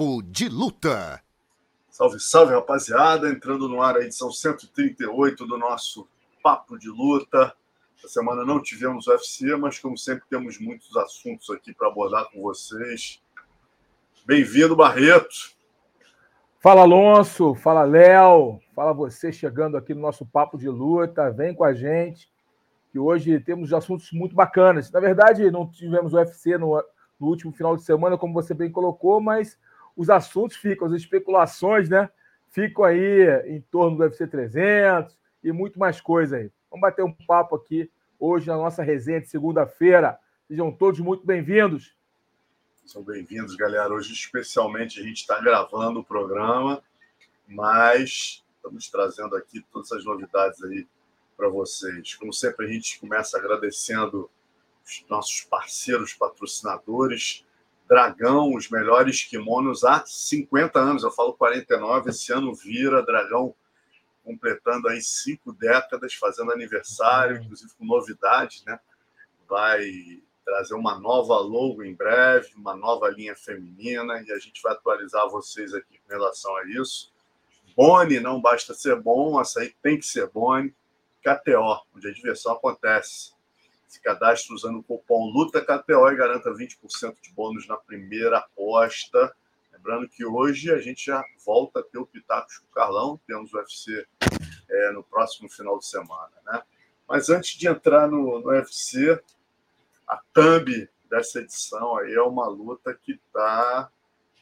[0.00, 1.22] Papo de Luta.
[1.90, 3.28] Salve, salve, rapaziada.
[3.28, 6.08] Entrando no ar a edição 138 do nosso
[6.42, 7.52] Papo de Luta.
[7.98, 12.40] Essa semana não tivemos UFC, mas como sempre temos muitos assuntos aqui para abordar com
[12.40, 13.20] vocês.
[14.24, 15.52] Bem-vindo, Barreto.
[16.60, 17.54] Fala, Alonso.
[17.54, 18.58] Fala, Léo.
[18.74, 21.30] Fala você chegando aqui no nosso Papo de Luta.
[21.30, 22.32] Vem com a gente,
[22.90, 24.90] que hoje temos assuntos muito bacanas.
[24.90, 26.82] Na verdade, não tivemos UFC no,
[27.20, 29.58] no último final de semana, como você bem colocou, mas
[29.96, 32.08] os assuntos ficam, as especulações, né?
[32.50, 36.50] Ficam aí em torno do UFC 300 e muito mais coisa aí.
[36.70, 40.18] Vamos bater um papo aqui hoje na nossa resenha de segunda-feira.
[40.48, 41.94] Sejam todos muito bem-vindos.
[42.84, 43.94] São bem-vindos, galera.
[43.94, 46.82] Hoje, especialmente, a gente está gravando o programa,
[47.46, 50.86] mas estamos trazendo aqui todas as novidades aí
[51.36, 52.14] para vocês.
[52.16, 54.28] Como sempre, a gente começa agradecendo
[54.84, 57.46] os nossos parceiros patrocinadores.
[57.90, 63.52] Dragão, os melhores kimonos há 50 anos, eu falo 49, esse ano vira Dragão
[64.22, 67.42] completando aí cinco décadas, fazendo aniversário, uhum.
[67.42, 68.78] inclusive com novidades, né?
[69.48, 69.90] Vai
[70.44, 75.28] trazer uma nova logo em breve, uma nova linha feminina, e a gente vai atualizar
[75.28, 77.12] vocês aqui com relação a isso.
[77.76, 80.72] Boni, não basta ser bom, açaí tem que ser Boni.
[81.24, 83.32] KTO, onde a diversão acontece.
[83.90, 89.34] Se cadastre usando o cupom LUTAKTO e garanta 20% de bônus na primeira aposta.
[89.72, 93.52] Lembrando que hoje a gente já volta a ter o Pitacos com o Carlão, temos
[93.52, 94.06] o UFC
[94.68, 96.30] é, no próximo final de semana.
[96.46, 96.62] Né?
[97.08, 99.20] Mas antes de entrar no, no UFC,
[100.06, 103.90] a thumb dessa edição aí é uma luta que está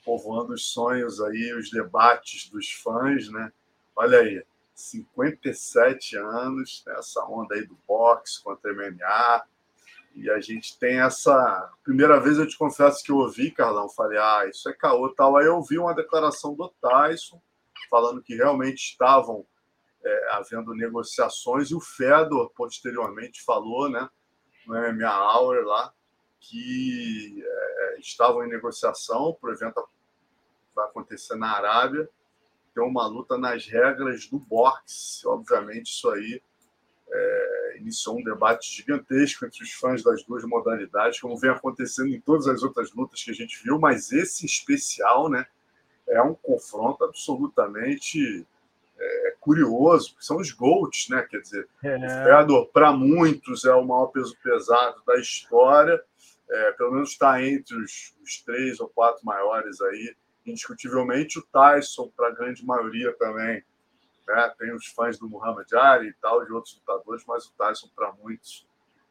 [0.05, 3.51] povoando os sonhos aí, os debates dos fãs, né?
[3.97, 4.45] Olha aí,
[4.79, 9.43] 57 anos, essa onda aí do boxe contra MMA.
[10.15, 11.73] E a gente tem essa.
[11.83, 15.37] Primeira vez eu te confesso que eu ouvi, Carlão, falei, ah, isso é caô tal.
[15.37, 17.41] Aí eu ouvi uma declaração do Tyson
[17.91, 19.45] falando que realmente estavam
[20.05, 24.09] é, havendo negociações, e o Fedor posteriormente falou, né,
[24.67, 25.93] no MMA Hour lá,
[26.41, 29.89] que é, estavam em negociação para o evento
[30.75, 32.09] vai acontecer na Arábia
[32.79, 35.27] ter uma luta nas regras do boxe.
[35.27, 36.41] Obviamente, isso aí
[37.11, 42.21] é, iniciou um debate gigantesco entre os fãs das duas modalidades, como vem acontecendo em
[42.21, 45.45] todas as outras lutas que a gente viu, mas esse especial né,
[46.09, 48.47] é um confronto absolutamente
[48.97, 51.23] é, curioso, são os GOATs, né?
[51.29, 51.97] Quer dizer, é.
[51.97, 56.01] o Fedor, para muitos, é o maior peso pesado da história,
[56.51, 60.17] é, pelo menos está entre os, os três ou quatro maiores aí
[60.51, 63.63] indiscutivelmente o Tyson, para a grande maioria também.
[64.27, 64.55] Né?
[64.59, 68.13] Tem os fãs do Muhammad Ali e tal, de outros lutadores, mas o Tyson, para
[68.13, 68.67] muitos,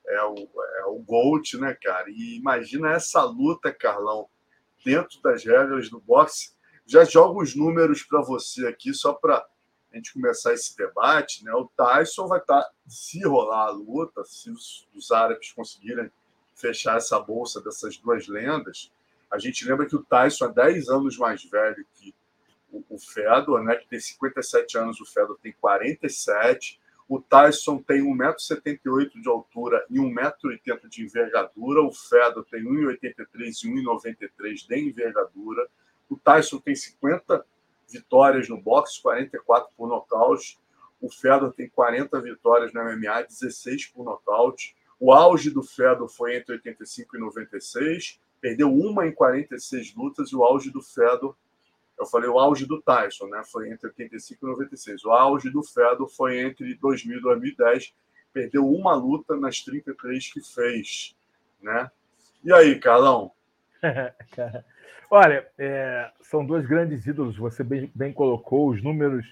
[0.05, 2.09] é o, é o GOAT, né, cara?
[2.09, 4.29] E imagina essa luta, Carlão,
[4.83, 6.55] dentro das regras do boxe.
[6.85, 9.45] Já jogo os números para você aqui, só para
[9.91, 11.43] a gente começar esse debate.
[11.43, 11.51] Né?
[11.53, 16.09] O Tyson vai estar, tá, se rolar a luta, se os, os árabes conseguirem
[16.55, 18.91] fechar essa bolsa dessas duas lendas,
[19.31, 22.13] a gente lembra que o Tyson é 10 anos mais velho que
[22.89, 26.79] o, Fedor, né, que tem 57 anos, o Fedor tem 47.
[27.07, 31.81] O Tyson tem 1,78m de altura e 1,80m de envergadura.
[31.81, 35.67] O Fedor tem 1,83m e 1,93m de envergadura.
[36.09, 37.45] O Tyson tem 50
[37.89, 40.59] vitórias no boxe, 44 por nocaute.
[40.99, 44.75] O Fedor tem 40 vitórias no MMA, 16 por nocaute.
[44.99, 50.35] O auge do Fedor foi entre 85 e 96 perdeu uma em 46 lutas e
[50.35, 51.35] o auge do Fedor,
[51.97, 53.41] eu falei o auge do Tyson, né?
[53.51, 55.05] Foi entre 85 e 96.
[55.05, 57.95] O auge do Fedor foi entre 2000 e 2010,
[58.31, 61.15] perdeu uma luta nas 33 que fez,
[61.61, 61.89] né?
[62.43, 63.31] E aí, Carlão?
[65.09, 69.25] Olha, é, são dois grandes ídolos, você bem, bem colocou, os números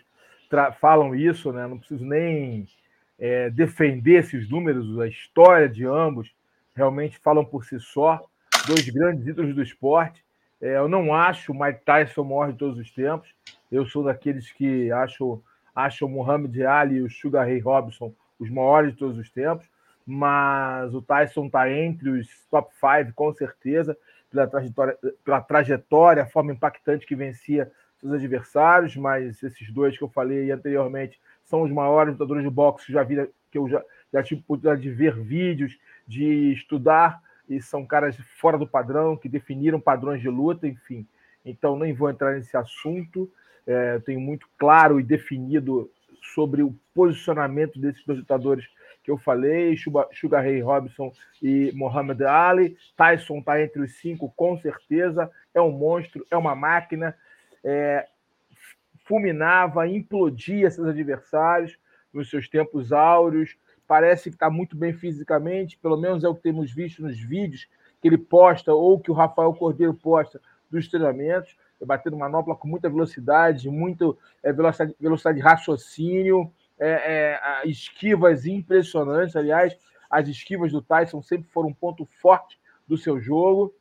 [0.80, 1.68] falam isso, né?
[1.68, 2.68] Não preciso nem
[3.20, 6.34] é, defender esses números, a história de ambos
[6.74, 8.26] realmente falam por si só
[8.66, 10.24] dois grandes ídolos do esporte.
[10.62, 13.30] É, eu não acho o Mike Tyson o maior de todos os tempos.
[13.72, 15.42] Eu sou daqueles que acham
[15.76, 19.66] acho o Muhammad Ali e o Sugar Ray Robinson os maiores de todos os tempos.
[20.06, 23.98] Mas o Tyson está entre os top 5, com certeza,
[24.30, 28.96] pela trajetória, pela trajetória, a forma impactante que vencia seus adversários.
[28.96, 33.04] Mas esses dois que eu falei anteriormente são os maiores lutadores de boxe que, já
[33.04, 33.84] vi, que eu já,
[34.14, 35.78] já tive oportunidade de ver vídeos,
[36.08, 41.08] de estudar e são caras fora do padrão, que definiram padrões de luta, enfim.
[41.46, 43.32] Então, nem vou entrar nesse assunto.
[43.68, 45.90] É, tenho muito claro e definido
[46.34, 48.66] sobre o posicionamento desses dois lutadores
[49.04, 52.76] que eu falei, Sugar Ray Robinson e Muhammad Ali.
[52.98, 55.30] Tyson está entre os cinco, com certeza.
[55.54, 57.16] É um monstro, é uma máquina.
[57.64, 58.08] É,
[59.06, 61.78] fulminava, implodia seus adversários
[62.12, 63.56] nos seus tempos áureos.
[63.88, 67.68] Parece que está muito bem fisicamente, pelo menos é o que temos visto nos vídeos
[68.02, 71.56] que ele posta ou que o Rafael Cordeiro posta dos treinamentos.
[71.86, 76.90] Batendo manopla com muita velocidade, muito é, velocidade, velocidade de raciocínio é,
[77.64, 79.36] é, esquivas impressionantes.
[79.36, 79.78] Aliás,
[80.10, 83.74] as esquivas do Tyson sempre foram um ponto forte do seu jogo.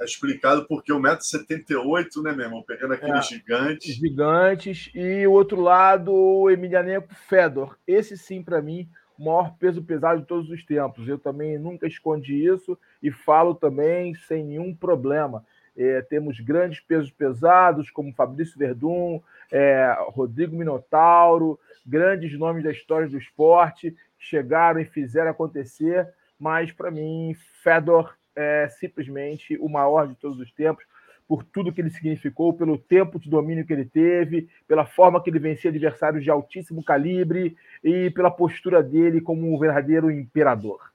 [0.00, 2.64] É explicado porque o 1,78m, né, meu irmão?
[2.66, 3.94] Pegando aqueles é, gigantes.
[3.94, 4.90] Gigantes.
[4.94, 7.78] E o outro lado, o Emilianenko Fedor.
[7.86, 8.88] Esse sim, para mim,
[9.22, 11.06] maior peso pesado de todos os tempos.
[11.06, 15.44] Eu também nunca escondi isso e falo também sem nenhum problema.
[15.76, 19.20] É, temos grandes pesos pesados, como Fabrício Verdun,
[19.50, 26.08] é, Rodrigo Minotauro, grandes nomes da história do esporte, chegaram e fizeram acontecer,
[26.38, 30.84] mas para mim, Fedor é simplesmente o maior de todos os tempos,
[31.26, 35.30] por tudo que ele significou, pelo tempo de domínio que ele teve, pela forma que
[35.30, 40.92] ele vencia adversários de altíssimo calibre e pela postura dele como um verdadeiro imperador.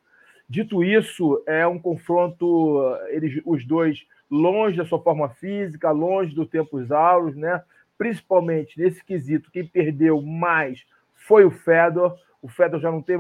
[0.50, 6.46] Dito isso, é um confronto, eles, os dois longe da sua forma física, longe do
[6.46, 7.62] tempos auros, né?
[7.98, 12.16] principalmente nesse quesito, quem perdeu mais foi o Fedor.
[12.42, 13.18] O Fedor já não tem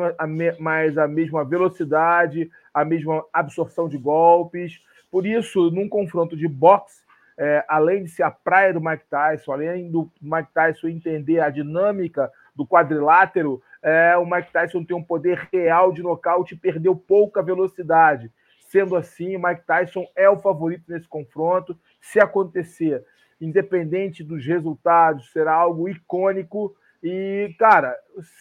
[0.59, 4.80] mais a mesma velocidade, a mesma absorção de golpes.
[5.12, 7.01] Por isso, num confronto de boxe,
[7.38, 11.50] é, além de ser a praia do Mike Tyson, além do Mike Tyson entender a
[11.50, 16.95] dinâmica do quadrilátero, é, o Mike Tyson tem um poder real de nocaute e perdeu
[16.95, 18.31] pouca velocidade.
[18.68, 21.77] Sendo assim, o Mike Tyson é o favorito nesse confronto.
[22.01, 23.06] Se acontecer,
[23.39, 26.75] independente dos resultados, será algo icônico.
[27.01, 27.95] E, cara,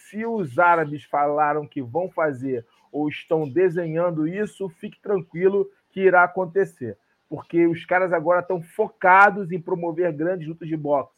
[0.09, 6.23] se os árabes falaram que vão fazer ou estão desenhando isso, fique tranquilo que irá
[6.23, 6.95] acontecer.
[7.27, 11.11] Porque os caras agora estão focados em promover grandes lutas de boxe.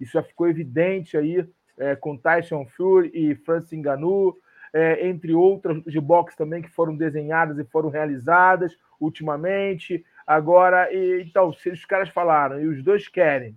[0.00, 1.46] Isso já ficou evidente aí
[1.76, 4.38] é, com Tyson Fury e Francis Ngannou,
[4.72, 10.02] é, entre outras lutas de boxe também que foram desenhadas e foram realizadas ultimamente.
[10.26, 13.54] Agora, e, então, se os caras falaram e os dois querem,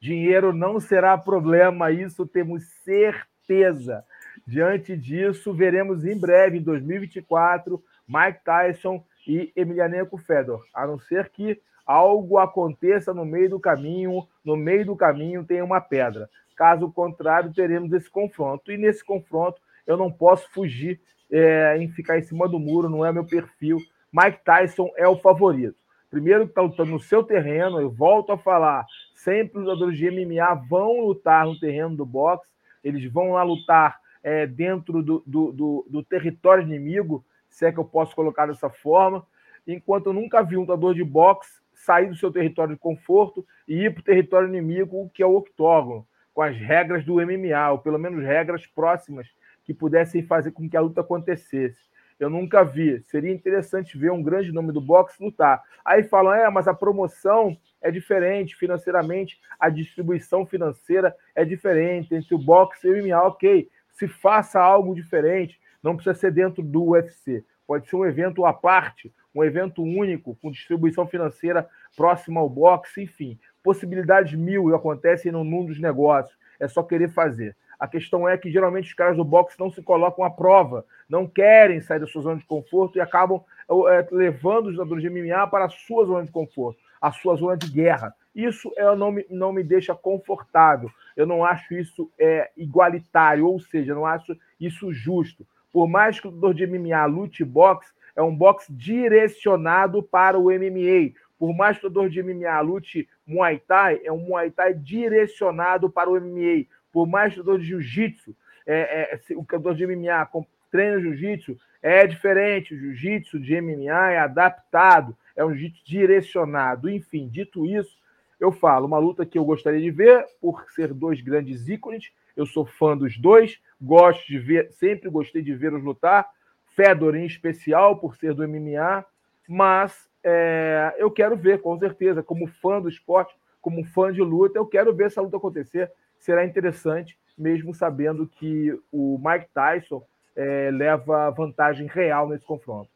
[0.00, 4.06] dinheiro não será problema, isso temos certeza.
[4.46, 11.30] Diante disso, veremos em breve, em 2024, Mike Tyson e Emelianenko Fedor, a não ser
[11.30, 16.28] que algo aconteça no meio do caminho, no meio do caminho tem uma pedra.
[16.56, 18.70] Caso contrário, teremos esse confronto.
[18.70, 21.00] E nesse confronto, eu não posso fugir
[21.30, 23.78] é, em ficar em cima do muro, não é meu perfil.
[24.12, 25.76] Mike Tyson é o favorito.
[26.08, 28.86] Primeiro que está lutando no seu terreno, eu volto a falar,
[29.16, 32.48] sempre os lutadores de MMA vão lutar no terreno do boxe,
[32.84, 37.24] eles vão lá lutar é, dentro do, do, do, do, território inimigo,
[37.54, 39.24] se é que eu posso colocar dessa forma,
[39.64, 43.84] enquanto eu nunca vi um lutador de boxe sair do seu território de conforto e
[43.84, 47.78] ir para o território inimigo, que é o octógono, com as regras do MMA, ou
[47.78, 49.28] pelo menos regras próximas
[49.64, 51.78] que pudessem fazer com que a luta acontecesse.
[52.18, 53.00] Eu nunca vi.
[53.04, 55.62] Seria interessante ver um grande nome do boxe lutar.
[55.84, 62.34] Aí falam, é, mas a promoção é diferente financeiramente, a distribuição financeira é diferente entre
[62.34, 63.22] o boxe e o MMA.
[63.22, 67.44] Ok, se faça algo diferente, não precisa ser dentro do UFC.
[67.66, 73.02] Pode ser um evento à parte, um evento único, com distribuição financeira próxima ao boxe,
[73.02, 73.38] enfim.
[73.62, 76.36] Possibilidades mil acontecem no mundo dos negócios.
[76.58, 77.54] É só querer fazer.
[77.78, 81.26] A questão é que geralmente os caras do boxe não se colocam à prova, não
[81.26, 83.42] querem sair da sua zona de conforto e acabam
[83.88, 87.56] é, levando os jogadores de MMA para a sua zona de conforto, a sua zona
[87.56, 88.14] de guerra.
[88.34, 90.90] Isso é, não, me, não me deixa confortável.
[91.16, 95.46] Eu não acho isso é, igualitário, ou seja, não acho isso justo.
[95.74, 100.44] Por mais que o lutador de MMA lute boxe, é um boxe direcionado para o
[100.44, 101.12] MMA.
[101.36, 105.90] Por mais que o lutador de MMA lute Muay Thai, é um Muay Thai direcionado
[105.90, 110.30] para o MMA por mais lutador de jiu-jitsu, é, é, o lutador de MMA
[110.70, 112.72] treina jiu-jitsu, é diferente.
[112.72, 116.88] O jiu-jitsu de MMA é adaptado, é um jiu-jitsu direcionado.
[116.88, 117.98] Enfim, dito isso,
[118.38, 122.12] eu falo, uma luta que eu gostaria de ver, por ser dois grandes ícones.
[122.36, 126.28] Eu sou fã dos dois, gosto de ver, sempre gostei de vê-los lutar.
[126.74, 129.04] Fedor em especial, por ser do MMA,
[129.48, 134.58] mas é, eu quero ver, com certeza, como fã do esporte, como fã de luta,
[134.58, 135.90] eu quero ver essa luta acontecer
[136.24, 140.02] será interessante, mesmo sabendo que o Mike Tyson
[140.34, 142.88] é, leva vantagem real nesse confronto.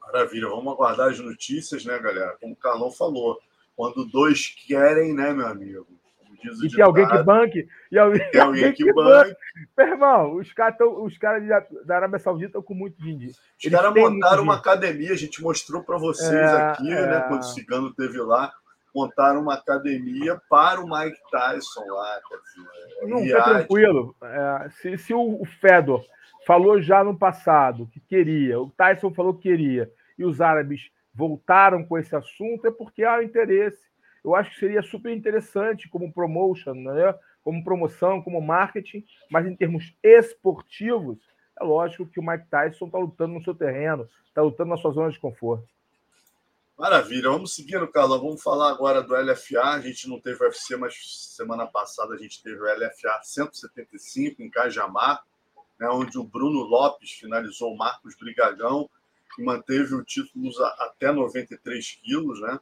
[0.00, 2.36] Maravilha, vamos aguardar as notícias, né, galera?
[2.40, 3.38] Como o Carlão falou,
[3.76, 5.86] quando dois querem, né, meu amigo?
[6.62, 7.68] E tem alguém que banque.
[7.90, 9.36] E alguém, tem alguém que, que banque.
[9.76, 10.78] Meu irmão, os caras
[11.20, 11.40] cara
[11.84, 13.34] da Arábia Saudita estão com muito dinheiro.
[13.62, 17.06] Os caras montaram uma academia, a gente mostrou para vocês é, aqui, é...
[17.06, 17.24] né?
[17.28, 18.52] Quando o Cigano teve lá
[18.96, 22.18] montaram uma academia para o Mike Tyson lá.
[22.18, 24.16] Dizer, Não, fica tranquilo.
[24.22, 26.02] É, se, se o Fedor
[26.46, 31.84] falou já no passado que queria, o Tyson falou que queria, e os árabes voltaram
[31.84, 33.85] com esse assunto, é porque há interesse.
[34.26, 37.14] Eu acho que seria super interessante como promotion, né?
[37.44, 41.16] como promoção, como marketing, mas em termos esportivos,
[41.60, 44.90] é lógico que o Mike Tyson está lutando no seu terreno, está lutando na sua
[44.90, 45.68] zona de conforto.
[46.76, 48.18] Maravilha, vamos seguindo, Carla.
[48.18, 49.62] Vamos falar agora do LFA.
[49.62, 50.94] A gente não teve o UFC, mas
[51.36, 55.24] semana passada a gente teve o LFA 175 em Cajamar,
[55.78, 58.90] né, onde o Bruno Lopes finalizou o Marcos Brigagão
[59.38, 62.40] e manteve o título até 93 quilos.
[62.40, 62.58] Né?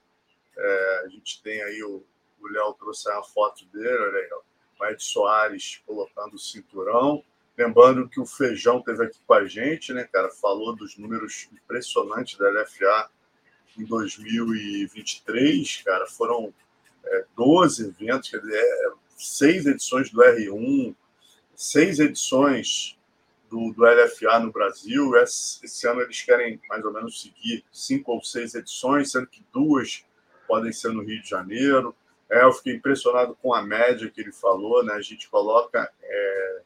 [0.56, 2.04] É, a gente tem aí o
[2.42, 7.24] Léo trouxe a foto dele, olha aí, ó, Ed Soares colocando o cinturão.
[7.56, 10.28] Lembrando que o Feijão teve aqui com a gente, né, cara?
[10.28, 13.08] Falou dos números impressionantes da LFA
[13.78, 16.52] em 2023, cara, foram
[17.04, 20.94] é, 12 eventos, quer dizer, é, seis edições do R1,
[21.54, 22.96] seis edições
[23.50, 25.16] do, do LFA no Brasil.
[25.16, 29.44] Esse, esse, ano eles querem mais ou menos seguir cinco ou seis edições, sendo que
[29.52, 30.04] duas
[30.54, 31.94] podem ser no Rio de Janeiro.
[32.30, 34.94] É, eu fiquei impressionado com a média que ele falou, né?
[34.94, 36.60] A gente coloca é,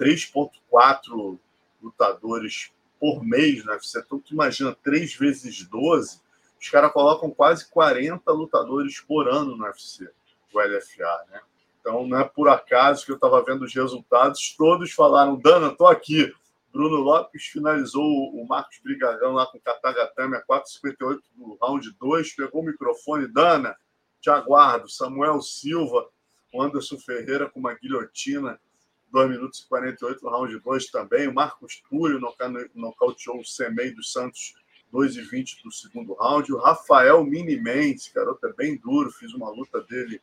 [0.00, 1.38] 3,4
[1.82, 3.98] lutadores por mês na UFC.
[3.98, 6.22] Então, tu imagina, 3 vezes 12,
[6.58, 10.08] os caras colocam quase 40 lutadores por ano no UFC,
[10.54, 11.40] o LFA, né?
[11.78, 15.86] Então não é por acaso que eu estava vendo os resultados, todos falaram, Dana, tô
[15.86, 16.32] aqui.
[16.76, 22.60] Bruno Lopes finalizou o Marcos Brigadão lá com Katagatame a 4,58 no round 2, pegou
[22.60, 23.74] o microfone, Dana,
[24.20, 24.86] te aguardo.
[24.86, 26.06] Samuel Silva,
[26.52, 28.60] o Anderson Ferreira com uma guilhotina,
[29.10, 31.26] 2 minutos e 48 no round 2 também.
[31.26, 32.20] O Marcos Túlio
[32.74, 34.54] nocauteou o Semei dos Santos
[34.92, 36.52] 2 e 20 do segundo round.
[36.52, 40.20] O Rafael Minimense, garoto é bem duro, fiz uma luta dele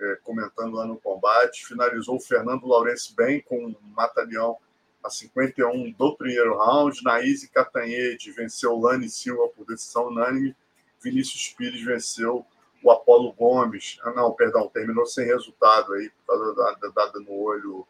[0.00, 1.66] é, comentando lá no combate.
[1.66, 4.56] Finalizou o Fernando Lourenço bem com um mata-leão
[5.02, 7.02] a 51 do primeiro round.
[7.02, 10.54] Naíse Catanhede venceu Lani Silva por decisão unânime.
[11.02, 12.44] Vinícius Pires venceu
[12.82, 13.98] o Apolo Gomes.
[14.02, 17.86] Ah, não, perdão, terminou sem resultado aí, por causa da dada no olho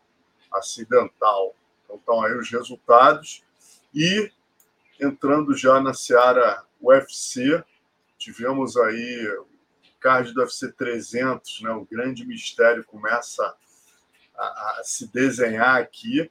[0.53, 1.55] acidental.
[1.85, 3.45] Então, estão aí os resultados.
[3.95, 4.31] E
[5.01, 7.63] entrando já na seara UFC,
[8.19, 9.47] tivemos aí o
[9.99, 11.71] card do UFC 300, né?
[11.71, 13.43] o grande mistério começa
[14.37, 16.31] a, a, se desenhar aqui.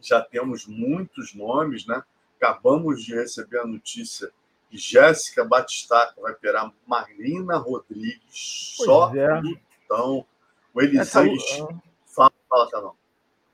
[0.00, 2.02] Já temos muitos nomes, né?
[2.36, 4.30] Acabamos de receber a notícia
[4.70, 9.40] que Jéssica Batistaca vai pegar Marina Rodrigues, pois só é.
[9.84, 10.26] então
[10.74, 11.36] o Eliseu.
[12.06, 12.96] Fala, fala, Carol.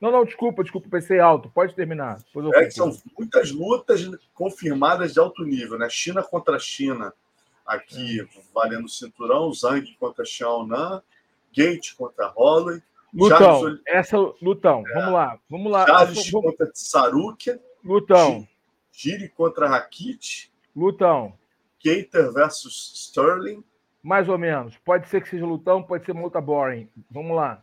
[0.00, 1.48] Não, não, desculpa, desculpa, pensei alto.
[1.48, 2.20] Pode terminar.
[2.54, 4.00] É que são muitas lutas
[4.34, 5.88] confirmadas de alto nível, né?
[5.88, 7.14] China contra China,
[7.64, 8.26] aqui é.
[8.52, 11.00] valendo cinturão, Zhang contra Xiaonan,
[11.56, 12.82] Gate contra Holloway.
[13.14, 13.80] Lutão, Charles...
[13.86, 14.94] essa lutão, é.
[14.94, 15.86] vamos lá, vamos lá.
[15.86, 16.50] Charles vamos...
[16.50, 17.60] contra Tsarukia.
[17.84, 18.48] Lutão.
[18.90, 20.52] Giri contra Rakit.
[20.74, 21.38] Lutão.
[21.84, 23.62] Gator versus Sterling.
[24.02, 24.76] Mais ou menos.
[24.78, 26.88] Pode ser que seja lutão, pode ser uma luta boring.
[27.10, 27.62] Vamos lá.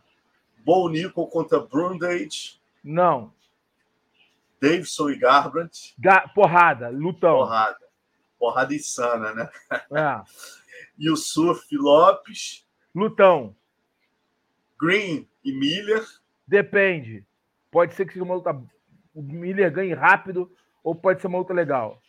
[0.64, 2.60] Bo Nickel contra Brundage.
[2.82, 3.32] Não.
[4.60, 5.94] Davidson e Garbrandt.
[5.98, 7.38] Ga porrada, lutão.
[7.38, 7.78] Porrada.
[8.38, 9.50] Porrada insana, né?
[9.70, 10.22] É.
[10.98, 12.66] e o Surf Lopes.
[12.94, 13.56] Lutão.
[14.80, 16.04] Green e Miller.
[16.46, 17.24] Depende.
[17.70, 18.50] Pode ser que seja uma luta.
[19.14, 20.50] O Miller ganhe rápido
[20.82, 22.00] ou pode ser uma luta legal.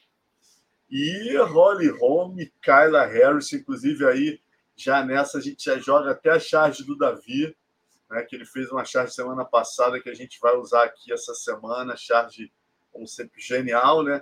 [0.89, 4.39] E Holly Holm e Kyla Harris, inclusive aí
[4.75, 7.55] já nessa a gente já joga até a charge do Davi
[8.11, 11.33] né, que ele fez uma charge semana passada que a gente vai usar aqui essa
[11.33, 12.51] semana, charge,
[12.91, 14.21] como sempre, genial, né?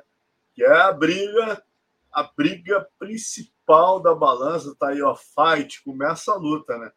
[0.54, 1.64] Que é a briga,
[2.12, 6.92] a briga principal da balança, tá aí, ó, fight, começa a luta, né?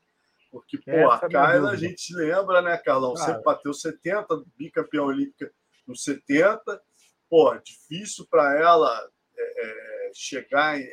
[0.52, 3.14] Porque, pô, Essa a é Kyla, a gente lembra, né, Carlão?
[3.14, 5.50] Cara, sempre bateu 70, bicampeão olímpica
[5.86, 6.80] no 70.
[7.30, 10.86] Pô, difícil para ela é, é, chegar em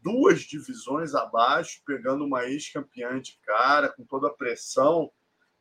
[0.00, 5.10] duas divisões abaixo, pegando uma ex-campeã de cara, com toda a pressão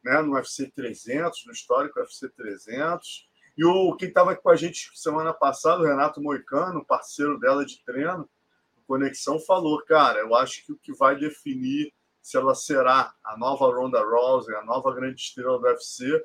[0.03, 3.27] né, no UFC 300, no histórico UFC 300.
[3.57, 7.83] E o quem estava com a gente semana passada, o Renato Moicano, parceiro dela de
[7.83, 8.29] treino,
[8.86, 13.65] Conexão, falou: cara, eu acho que o que vai definir se ela será a nova
[13.67, 16.23] Ronda Rousey, a nova grande estrela do UFC,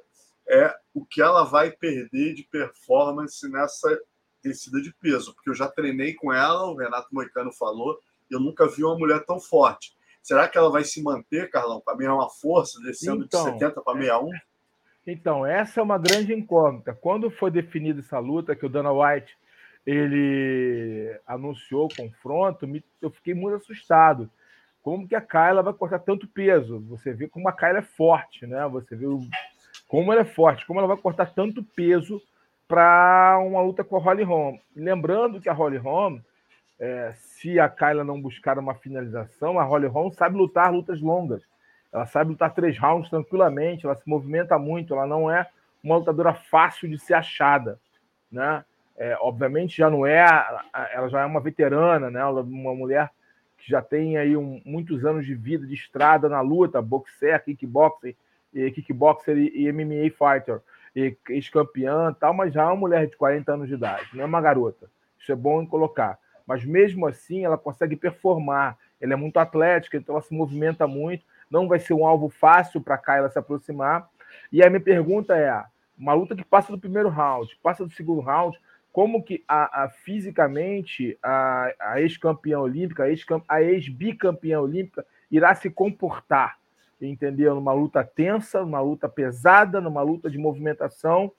[0.49, 3.99] é o que ela vai perder de performance nessa
[4.43, 5.35] descida de peso.
[5.35, 7.99] Porque eu já treinei com ela, o Renato Moicano falou,
[8.31, 9.97] eu nunca vi uma mulher tão forte.
[10.23, 13.81] Será que ela vai se manter, Carlão, com a mesma força, descendo então, de 70
[13.81, 14.31] para 61?
[15.07, 16.93] Então, essa é uma grande incógnita.
[16.93, 19.37] Quando foi definida essa luta, que o Dana White
[19.87, 22.69] ele anunciou o confronto,
[23.01, 24.29] eu fiquei muito assustado.
[24.87, 26.79] Como que a Kyla vai cortar tanto peso?
[26.91, 28.65] Você vê como a Kyla é forte, né?
[28.69, 29.05] Você vê
[29.89, 32.23] como ela é forte, como ela vai cortar tanto peso
[32.69, 34.57] para uma luta com a Holly Holm.
[34.77, 36.21] Lembrando que a Holly Holm,
[36.79, 41.43] é, se a Kyla não buscar uma finalização, a Holly Holm sabe lutar lutas longas.
[41.93, 45.49] Ela sabe lutar três rounds tranquilamente, ela se movimenta muito, ela não é
[45.83, 47.81] uma lutadora fácil de ser achada,
[48.31, 48.65] né?
[48.97, 50.25] É, obviamente já não é,
[50.93, 52.25] ela já é uma veterana, né?
[52.25, 53.11] Uma mulher
[53.67, 58.15] que já tem aí um, muitos anos de vida de estrada na luta, boxer, kickboxer,
[58.55, 60.61] e kickboxer e, e MMA fighter,
[61.29, 64.41] ex-campeã, tal, mas já é uma mulher de 40 anos de idade, não é uma
[64.41, 64.89] garota.
[65.19, 66.17] Isso é bom em colocar.
[66.47, 68.79] Mas mesmo assim, ela consegue performar.
[69.01, 72.81] Ela é muito atlética, então ela se movimenta muito não vai ser um alvo fácil
[72.81, 74.09] para Kyla se aproximar.
[74.53, 75.65] E a minha pergunta é:
[75.97, 78.59] uma luta que passa do primeiro round, passa do segundo round,
[78.97, 83.05] como que a, a fisicamente a, a ex-campeã olímpica,
[83.47, 86.57] a ex-bicampeã olímpica irá se comportar,
[86.99, 87.55] entendeu?
[87.55, 91.31] Numa luta tensa, numa luta pesada, numa luta de movimentação.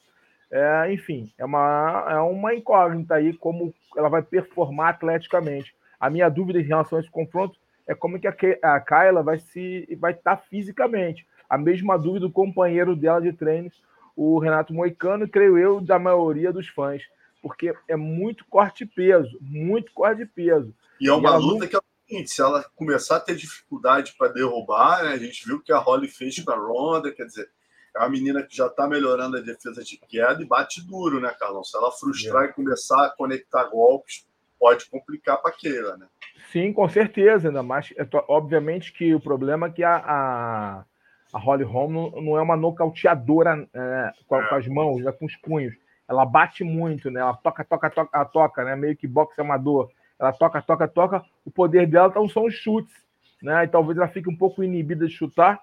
[0.52, 5.74] É, enfim, é uma, é uma incógnita aí como ela vai performar atleticamente.
[6.00, 9.98] A minha dúvida em relação a esse confronto é como que a Kyla vai se
[10.00, 11.26] vai estar tá fisicamente.
[11.50, 13.82] A mesma dúvida do companheiro dela de treinos,
[14.16, 17.02] o Renato Moicano, creio eu, da maioria dos fãs,
[17.42, 20.74] porque é muito corte de peso, muito corte de peso.
[21.00, 21.68] E é uma e luta não...
[21.68, 25.46] que é o seguinte, se ela começar a ter dificuldade para derrubar, né, a gente
[25.46, 27.50] viu que a Holly fez com a Ronda, quer dizer,
[27.96, 31.36] é uma menina que já está melhorando a defesa de queda e bate duro, né,
[31.40, 31.64] Carlão?
[31.64, 32.50] Se ela frustrar é.
[32.50, 34.28] e começar a conectar golpes,
[34.60, 36.08] pode complicar para aquela, né?
[36.52, 37.94] Sim, com certeza, ainda mais.
[37.98, 40.86] É obviamente que o problema é que a, a,
[41.34, 45.26] a Holly Holm não, não, é uma nocauteadora é, com, com, as mãos, né, com
[45.26, 45.76] os punhos.
[46.08, 47.20] Ela bate muito, né?
[47.20, 48.76] Ela toca, toca, toca, toca, né?
[48.76, 49.90] Meio que boxe amador.
[50.20, 51.24] Ela toca, toca, toca.
[51.46, 52.94] O poder dela então, são os chutes,
[53.42, 53.64] né?
[53.64, 55.60] E talvez ela fique um pouco inibida de chutar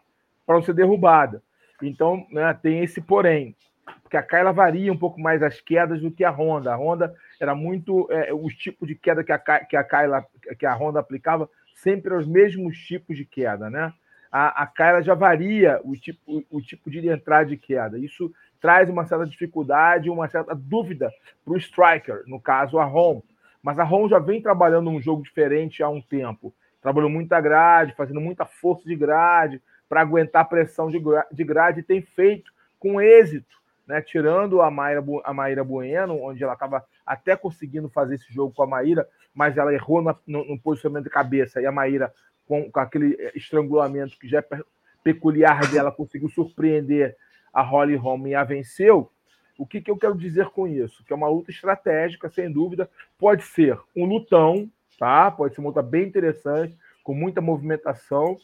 [0.46, 1.42] para não ser derrubada.
[1.82, 3.56] Então, né, tem esse porém
[4.02, 6.72] porque a Kyla varia um pouco mais as quedas do que a Honda.
[6.72, 10.24] A Honda era muito é, os tipos de queda que a, que a Kyla,
[10.58, 13.92] que a Honda aplicava, sempre os mesmos tipos de queda, né?
[14.30, 17.98] A, a Kyla já varia o tipo, o, o tipo de entrada de queda.
[17.98, 18.32] Isso
[18.64, 21.12] traz uma certa dificuldade, uma certa dúvida
[21.44, 23.20] para o striker, no caso a Rom.
[23.62, 26.50] Mas a Rom já vem trabalhando um jogo diferente há um tempo.
[26.80, 31.82] Trabalhou muita grade, fazendo muita força de grade para aguentar a pressão de grade e
[31.82, 33.54] tem feito com êxito
[33.86, 38.54] né, tirando a Maíra, a Maíra Bueno, onde ela estava até conseguindo fazer esse jogo
[38.54, 42.10] com a Maíra, mas ela errou no, no, posicionamento de cabeça e a Maíra,
[42.48, 44.62] com, com, aquele estrangulamento que já é
[45.02, 47.14] peculiar dela, conseguiu surpreender
[47.54, 49.10] a Holly Holm a venceu.
[49.56, 51.04] O que, que eu quero dizer com isso?
[51.04, 52.90] Que é uma luta estratégica, sem dúvida.
[53.16, 55.30] Pode ser um lutão, tá?
[55.30, 58.36] Pode ser uma luta bem interessante, com muita movimentação,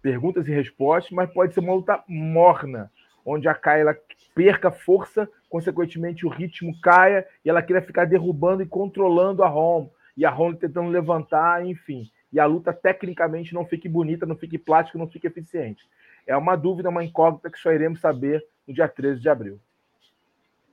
[0.00, 2.92] perguntas e respostas, mas pode ser uma luta morna,
[3.26, 3.96] onde a Kyla
[4.34, 9.88] perca força, consequentemente o ritmo caia e ela queira ficar derrubando e controlando a Rom.
[10.16, 12.08] E a Rom tentando levantar, enfim.
[12.32, 15.82] E a luta tecnicamente não fique bonita, não fique plástica, não fique eficiente.
[16.26, 19.60] É uma dúvida, uma incógnita que só iremos saber no dia 13 de abril.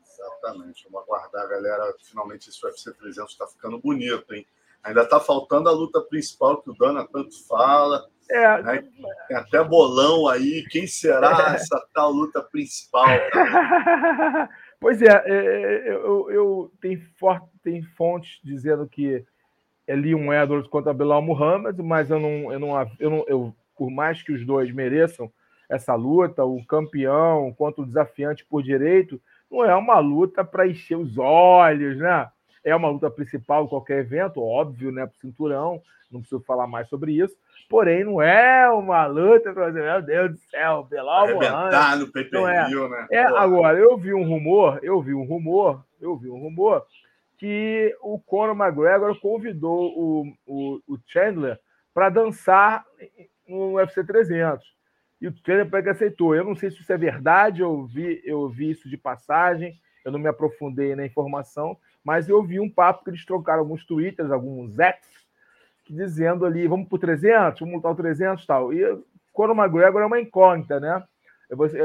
[0.04, 0.88] Exatamente.
[0.90, 1.94] Vamos aguardar, galera.
[2.04, 4.46] Finalmente esse UFC 300 está ficando bonito, hein?
[4.84, 8.08] Ainda está faltando a luta principal que o Dana tanto fala.
[8.30, 8.62] É.
[8.64, 8.88] Né?
[9.28, 10.64] Tem até bolão aí.
[10.70, 13.08] Quem será essa tal luta principal?
[14.80, 19.24] pois é, é, é eu, eu tenho, forte, tenho fontes dizendo que
[19.86, 23.92] é Leon Edwards contra Belal Muhammad, mas eu não, eu não, eu não eu, por
[23.92, 25.32] mais que os dois mereçam
[25.72, 30.98] essa luta, o campeão contra o desafiante por direito, não é uma luta para encher
[30.98, 32.28] os olhos, né?
[32.64, 35.06] É uma luta principal em qualquer evento, óbvio, né?
[35.06, 35.82] Para o cinturão,
[36.12, 37.36] não preciso falar mais sobre isso.
[37.70, 42.30] Porém, não é uma luta para dizer, meu Deus do céu, Belal Arrebentar no per
[42.34, 42.90] é.
[42.90, 43.08] né?
[43.10, 46.86] É, agora, eu vi um rumor, eu vi um rumor, eu vi um rumor
[47.38, 51.58] que o Conor McGregor convidou o, o, o Chandler
[51.94, 52.86] para dançar
[53.48, 54.81] no UFC 300.
[55.22, 56.36] E o Chandler aceitou.
[56.36, 60.12] Eu não sei se isso é verdade, eu vi, eu vi isso de passagem, eu
[60.12, 64.32] não me aprofundei na informação, mas eu vi um papo que eles trocaram alguns twitters,
[64.32, 65.22] alguns ex
[65.90, 68.74] dizendo ali, vamos para o 300, vamos lutar o 300 tal.
[68.74, 68.82] E
[69.34, 71.04] Conor McGregor é uma incógnita, né?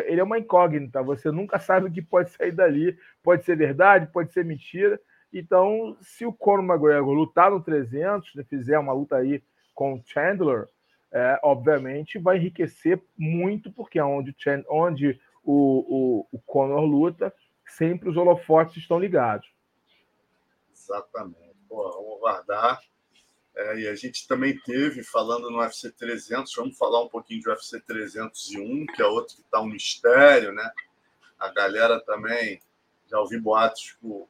[0.06, 2.96] Ele é uma incógnita, você nunca sabe o que pode sair dali.
[3.22, 4.98] Pode ser verdade, pode ser mentira.
[5.32, 9.42] Então, se o Conor McGregor lutar no 300, né, fizer uma luta aí
[9.74, 10.66] com o Chandler,
[11.16, 14.36] é, obviamente vai enriquecer muito, porque é onde,
[14.68, 17.32] onde o, o, o Conor luta,
[17.66, 19.48] sempre os holofotes estão ligados.
[20.70, 21.56] Exatamente.
[21.66, 22.78] Pô, vamos guardar.
[23.56, 27.48] É, e a gente também teve, falando no UFC 300, vamos falar um pouquinho de
[27.48, 30.70] UFC 301, que é outro que está um mistério, né?
[31.38, 32.60] A galera também,
[33.10, 34.28] já ouvi boatos que o,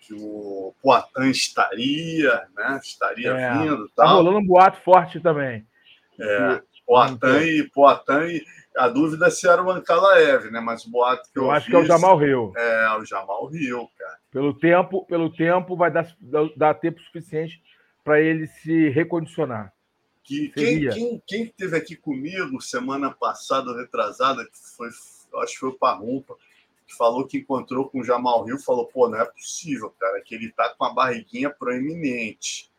[0.00, 2.80] que o Poitin estaria, né?
[2.82, 3.86] Estaria é, vindo.
[3.90, 5.66] Tá rolando um boato forte também.
[6.22, 8.44] É, Poitin e Poitin
[8.76, 10.60] a dúvida é se era o Ankalaev, né?
[10.60, 12.52] Mas o boato que eu, eu acho que é o Jamal Rio.
[12.56, 14.18] É, o Jamal Rio, cara.
[14.30, 16.14] Pelo tempo, pelo tempo vai dar,
[16.56, 17.62] dar tempo suficiente
[18.02, 19.72] para ele se recondicionar.
[20.24, 24.88] Que, quem, quem, quem esteve aqui comigo semana passada, retrasada, que foi,
[25.42, 26.34] acho que foi o Parrumpa,
[26.86, 30.34] que falou que encontrou com o Jamal Rio, falou: pô, não é possível, cara, que
[30.34, 32.70] ele tá com a barriguinha proeminente.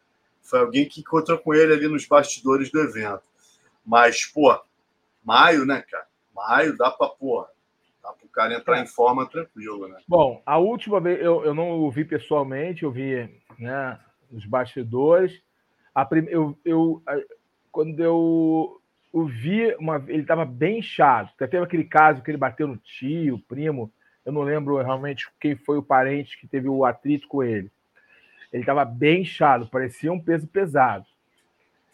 [0.42, 3.33] Foi alguém que encontrou com ele ali nos bastidores do evento.
[3.86, 4.58] Mas, pô,
[5.24, 6.06] maio, né, cara?
[6.34, 7.48] Maio dá para, porra,
[8.02, 9.98] dá para o cara entrar em forma tranquilo, né?
[10.08, 14.00] Bom, a última vez eu, eu não vi pessoalmente, eu vi né,
[14.32, 15.42] nos bastidores.
[15.94, 16.26] A prim...
[16.30, 17.04] eu, eu,
[17.72, 18.82] quando eu
[19.14, 20.04] o vi, uma...
[20.08, 21.30] ele estava bem inchado.
[21.38, 23.94] Teve aquele caso que ele bateu no tio, primo.
[24.26, 27.72] Eu não lembro realmente quem foi o parente que teve o atrito com ele.
[28.52, 31.06] Ele estava bem inchado, parecia um peso pesado.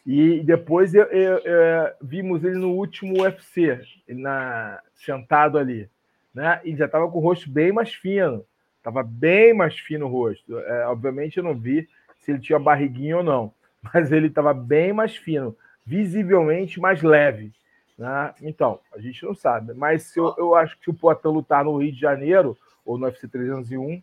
[0.05, 5.89] E depois eu, eu, eu, vimos ele no último UFC, na, sentado ali.
[6.33, 6.61] Né?
[6.63, 8.45] E já estava com o rosto bem mais fino.
[8.77, 10.57] Estava bem mais fino o rosto.
[10.57, 11.87] É, obviamente eu não vi
[12.19, 13.53] se ele tinha barriguinha ou não,
[13.93, 17.51] mas ele estava bem mais fino, visivelmente mais leve.
[17.97, 18.33] Né?
[18.41, 19.73] Então, a gente não sabe.
[19.73, 23.05] Mas eu, eu acho que se o Poitin lutar no Rio de Janeiro, ou no
[23.05, 24.01] UFC 301,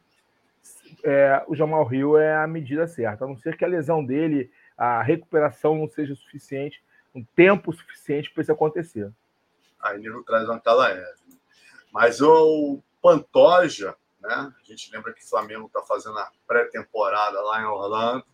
[1.02, 3.24] é, o Jamal Rio é a medida certa.
[3.24, 6.82] A não ser que a lesão dele a recuperação não seja suficiente,
[7.14, 9.10] um tempo suficiente para isso acontecer.
[9.80, 11.16] Aí Nilo traz uma Calaev.
[11.92, 14.52] Mas o Pantoja, né?
[14.58, 18.24] A gente lembra que o Flamengo está fazendo a pré-temporada lá em Orlando.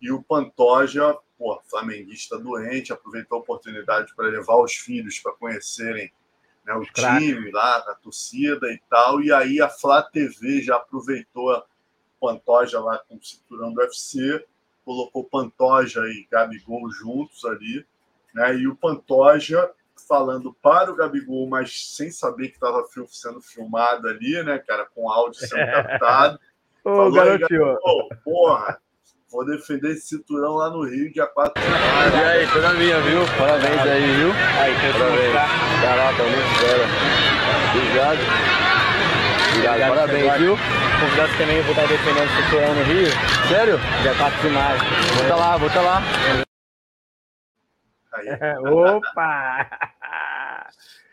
[0.00, 6.12] E o Pantoja, pô, flamenguista doente, aproveitou a oportunidade para levar os filhos para conhecerem
[6.64, 9.22] né, o time lá, a torcida e tal.
[9.22, 11.64] E aí a Flá TV já aproveitou o
[12.20, 14.44] Pantoja lá com o cinturão do UFC
[14.90, 17.86] colocou Pantoja e Gabigol juntos ali,
[18.34, 18.56] né?
[18.56, 19.70] E o Pantoja
[20.08, 25.08] falando para o Gabigol, mas sem saber que estava sendo filmado ali, né, cara, com
[25.08, 26.40] áudio sendo captado.
[26.82, 27.78] Ô, falou, garotinho.
[28.24, 28.80] porra,
[29.30, 32.12] vou defender esse cinturão lá no Rio, dia 4 de maio.
[32.12, 33.20] E aí, foi na minha, viu?
[33.38, 34.32] Parabéns aí, viu?
[34.58, 35.32] Aí, Parabéns.
[35.82, 36.84] Caraca, muito fera.
[37.76, 38.18] Obrigado.
[39.52, 40.79] Obrigado, parabéns, viu?
[41.00, 43.06] Convidado também, vou estar defendendo o cinturão no Rio.
[43.48, 43.78] Sério?
[44.02, 44.78] Dia 4 de maio.
[45.14, 46.02] Vou estar lá, vou estar lá.
[48.12, 48.28] Aí.
[48.68, 49.78] Opa!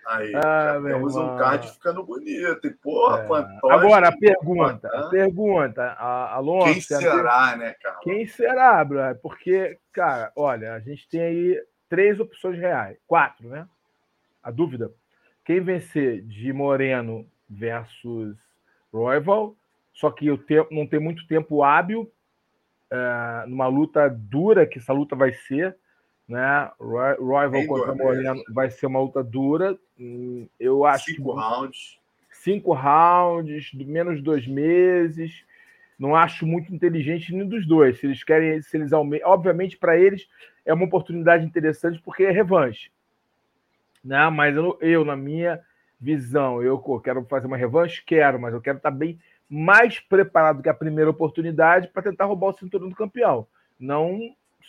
[0.07, 2.67] Aí, ah, temos um card ficando bonito.
[2.67, 3.27] E, porra, é.
[3.27, 6.73] Pantoja, Agora, a pergunta, a pergunta, a, Alonso...
[6.73, 7.99] Quem será, né, cara?
[8.01, 9.15] Quem será, bro?
[9.21, 12.97] Porque, cara, olha, a gente tem aí três opções reais.
[13.07, 13.65] Quatro, né?
[14.43, 14.91] A dúvida.
[15.45, 18.37] Quem vencer de Moreno versus
[18.93, 19.55] Royval,
[19.97, 24.93] só que o tempo, não tem muito tempo hábil uh, numa luta dura, que essa
[24.93, 25.75] luta vai ser,
[26.29, 26.69] né?
[26.79, 29.75] Royval contra Moreno vai ser uma luta dura.
[30.59, 35.43] Eu acho cinco que, rounds, cinco rounds, menos dois meses.
[35.97, 37.99] Não acho muito inteligente nenhum dos dois.
[37.99, 40.29] Se eles querem, se eles aumentam, obviamente para eles
[40.63, 42.91] é uma oportunidade interessante porque é revanche,
[44.03, 44.29] né?
[44.29, 45.59] Mas eu, eu na minha
[45.99, 48.03] visão, eu quero fazer uma revanche?
[48.05, 49.17] Quero, mas eu quero estar bem
[49.49, 53.47] mais preparado que a primeira oportunidade para tentar roubar o cinturão do campeão.
[53.79, 54.19] Não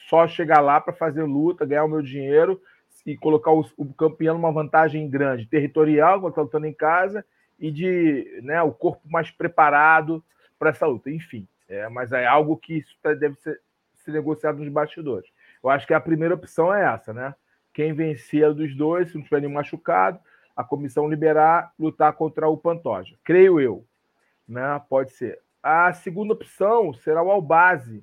[0.08, 2.60] só chegar lá para fazer luta, ganhar o meu dinheiro
[3.04, 7.24] e colocar o, o campeão numa vantagem grande, territorial, quando está lutando em casa,
[7.58, 10.22] e de né, o corpo mais preparado
[10.58, 11.10] para essa luta.
[11.10, 13.60] Enfim, é, mas é algo que tá, deve ser,
[13.94, 15.28] ser negociado nos bastidores.
[15.62, 17.34] Eu acho que a primeira opção é essa, né?
[17.74, 20.18] Quem vencer dos dois, se não tiver nenhum machucado,
[20.56, 23.16] a comissão liberar, lutar contra o Pantoja.
[23.22, 23.84] Creio eu.
[24.48, 24.80] Né?
[24.88, 25.40] Pode ser.
[25.62, 28.02] A segunda opção será o Albazi.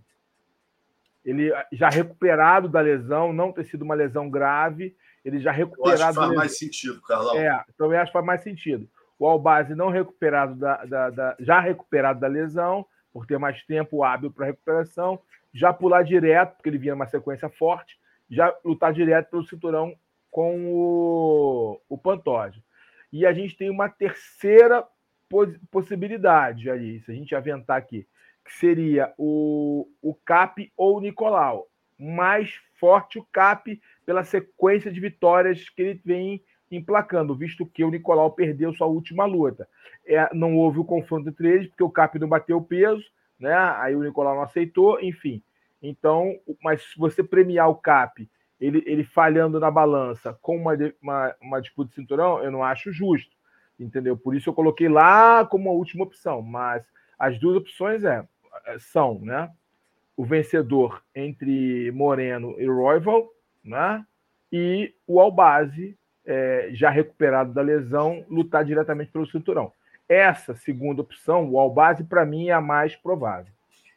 [1.24, 6.02] Ele já recuperado da lesão, não ter sido uma lesão grave, ele já recuperado.
[6.02, 7.36] Eu acho que faz mais sentido, Carlão.
[7.36, 8.88] É, também acho que faz mais sentido.
[9.18, 14.04] O Albazi não recuperado da, da, da, já recuperado da lesão, por ter mais tempo
[14.04, 15.20] hábil para recuperação,
[15.54, 17.98] já pular direto, porque ele vinha numa sequência forte,
[18.30, 19.96] já lutar direto pelo cinturão
[20.30, 22.62] com o, o Pantoja.
[23.12, 24.86] E a gente tem uma terceira
[25.72, 28.08] possibilidade ali, se a gente aventar aqui,
[28.44, 31.68] que seria o, o Cap ou o Nicolau.
[31.98, 37.90] mais forte o Cap pela sequência de vitórias que ele vem emplacando, visto que o
[37.90, 39.68] Nicolau perdeu sua última luta.
[40.06, 43.04] É, não houve o confronto entre eles, porque o Cap não bateu o peso,
[43.40, 43.54] né?
[43.54, 45.42] Aí o Nicolau não aceitou, enfim.
[45.82, 48.28] Então, mas se você premiar o Cap,
[48.60, 52.92] ele, ele falhando na balança com uma, uma, uma disputa de cinturão, eu não acho
[52.92, 53.35] justo,
[53.80, 54.18] entendeu?
[54.18, 56.42] Por isso eu coloquei lá como a última opção.
[56.42, 56.84] Mas
[57.18, 58.26] as duas opções é,
[58.80, 59.52] são, né?
[60.16, 63.30] O vencedor entre Moreno e Royval,
[63.64, 64.06] né?
[64.52, 69.72] E o Albazi, é, já recuperado da lesão, lutar diretamente pelo cinturão.
[70.08, 73.52] Essa segunda opção, o Albazi, para mim é a mais provável.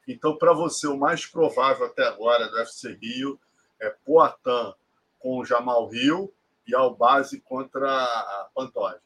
[0.06, 3.38] Então, para você, o mais provável até agora do UFC Rio
[3.80, 4.74] é Poatan
[5.18, 6.32] com o Jamal Rio
[6.66, 9.00] e Albazi contra a Pantoja.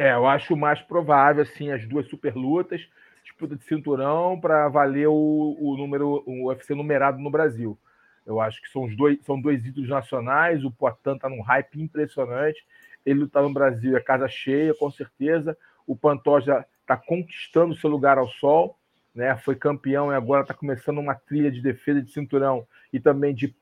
[0.00, 2.80] É, eu acho mais provável, assim, as duas super lutas,
[3.22, 7.78] disputa de cinturão para valer o, o número, o UFC numerado no Brasil.
[8.24, 10.64] Eu acho que são os dois, são dois ídolos nacionais.
[10.64, 12.64] O Poitin está num hype impressionante.
[13.04, 15.54] Ele está no Brasil, é casa cheia, com certeza.
[15.86, 18.78] O Pantoja está conquistando seu lugar ao sol,
[19.14, 19.36] né?
[19.36, 23.54] Foi campeão e agora está começando uma trilha de defesa de cinturão e também de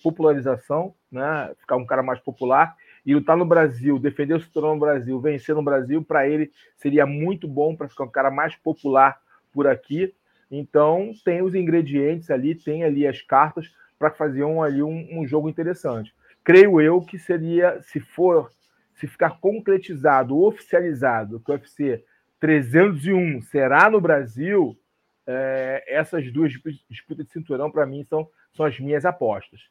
[0.00, 1.52] popularização, né?
[1.58, 2.76] Ficar um cara mais popular.
[3.04, 7.04] E lutar no Brasil, defender o cinturão no Brasil, vencer no Brasil, para ele seria
[7.04, 9.20] muito bom para ficar um cara mais popular
[9.52, 10.14] por aqui.
[10.50, 15.26] Então, tem os ingredientes ali, tem ali as cartas para fazer um, ali um, um,
[15.26, 16.14] jogo interessante.
[16.42, 18.50] Creio eu que seria, se for,
[18.94, 22.04] se ficar concretizado, oficializado, que o UFC
[22.40, 24.78] 301 será no Brasil,
[25.26, 26.52] é, essas duas
[26.90, 29.62] disputas de cinturão, para mim, são, são as minhas apostas.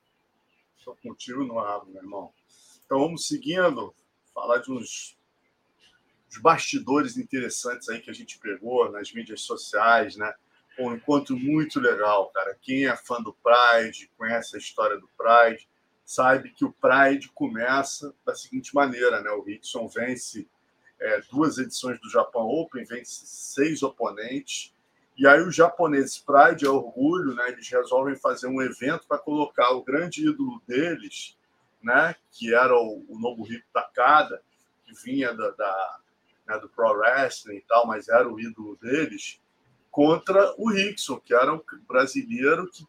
[0.78, 2.32] Estou contigo no rabo, meu irmão.
[2.93, 3.91] Então vamos seguindo,
[4.36, 5.17] falar de uns,
[6.29, 10.32] uns bastidores interessantes aí que a gente pegou nas mídias sociais, né?
[10.77, 12.56] um encontro muito legal, cara.
[12.62, 15.67] Quem é fã do Pride, conhece a história do Pride,
[16.06, 19.32] sabe que o Pride começa da seguinte maneira, né?
[19.32, 20.47] O Rickson vence
[20.99, 24.71] é, duas edições do Japan Open, vence seis oponentes,
[25.17, 27.49] e aí o japonês Pride, é orgulho, né?
[27.49, 31.36] Eles resolvem fazer um evento para colocar o grande ídolo deles,
[31.84, 32.15] né?
[32.32, 34.41] Que era o, o Nobuhiko Takada,
[34.86, 36.00] que vinha da, da
[36.48, 39.39] né, do Pro Wrestling e tal, mas era o ídolo deles
[39.91, 42.88] contra o Rickson, que era um brasileiro que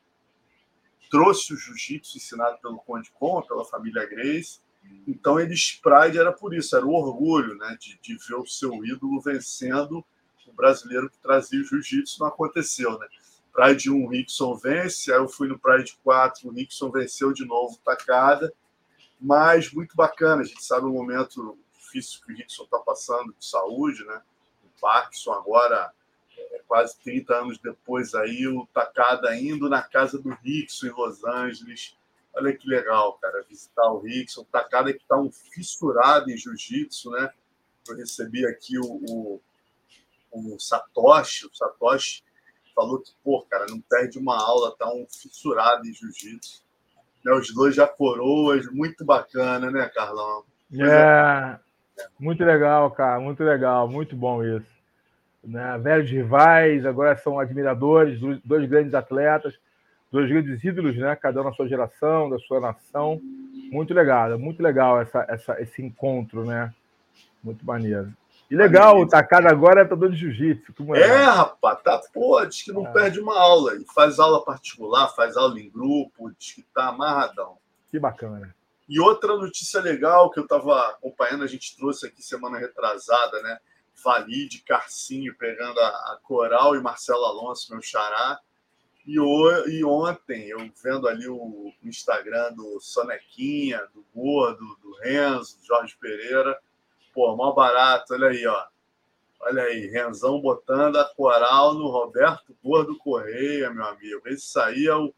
[1.11, 4.61] trouxe o jiu-jitsu ensinado pelo Conde Com, pela família Grace.
[5.07, 8.85] Então, eles, Pride era por isso, era o orgulho né, de, de ver o seu
[8.85, 10.05] ídolo vencendo
[10.47, 12.21] o brasileiro que trazia o jiu-jitsu.
[12.21, 13.07] Não aconteceu, né?
[13.53, 17.45] Pride 1, o Rickson vence, aí eu fui no Pride 4, o Rickson venceu de
[17.45, 18.53] novo, tacada,
[19.25, 23.47] mas muito bacana, a gente sabe o momento difícil que o Rickson está passando de
[23.47, 24.21] saúde, né?
[24.63, 25.91] O Parkinson agora
[26.37, 31.25] é, quase 30 anos depois aí, o Takada indo na casa do Rickson em Los
[31.25, 31.97] Angeles.
[32.35, 34.43] Olha que legal, cara, visitar o Rickson.
[34.43, 37.33] O Takada que está um fissurado em jiu-jitsu, né?
[37.89, 39.41] Eu recebi aqui o, o,
[40.33, 41.47] o, Satoshi.
[41.47, 42.23] O Satoshi
[42.75, 46.64] falou que, pô, cara, não perde uma aula, tá um fissurado em jiu-jitsu.
[47.25, 50.45] Né, os dois já coroas, muito bacana, né, Carlão?
[50.79, 51.59] É,
[52.19, 54.75] muito legal, cara, muito legal, muito bom isso
[55.47, 55.79] né?
[55.79, 59.55] velhos rivais, agora são admiradores, dois grandes atletas,
[60.11, 61.15] dois grandes ídolos, né?
[61.17, 63.21] cada um na sua geração, da sua nação.
[63.71, 66.73] Muito legal, muito legal essa, essa, esse encontro, né?
[67.43, 68.13] Muito maneiro.
[68.51, 70.73] E legal, o Takada agora é todo de jiu-jitsu.
[70.95, 72.93] É, é, rapaz, tá, pô, diz que não é.
[72.93, 73.75] perde uma aula.
[73.77, 77.57] E faz aula particular, faz aula em grupo, diz que tá amarradão.
[77.91, 78.55] Que bacana.
[78.89, 83.59] E outra notícia legal que eu estava acompanhando, a gente trouxe aqui semana retrasada, né?
[84.05, 88.39] Valide, Carcinho pegando a, a, Coral e Marcelo Alonso, meu xará.
[89.07, 94.95] E, o, e ontem, eu vendo ali o, o Instagram do Sonequinha, do Gordo, do
[95.03, 96.59] Renzo, do Jorge Pereira.
[97.15, 98.65] Pô, mó barato, olha aí, ó.
[99.41, 104.23] Olha aí, Renzão botando a coral no Roberto Gordo Correia, meu amigo.
[104.27, 105.13] Esse aí é, o,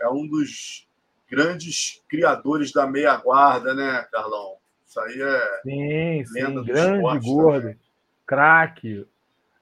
[0.00, 0.88] é um dos
[1.30, 4.56] grandes criadores da meia guarda, né, Carlão?
[4.86, 5.60] Isso aí é.
[5.62, 7.60] Sim, sim, grande esporte, gordo.
[7.60, 7.90] Também
[8.30, 9.04] craque.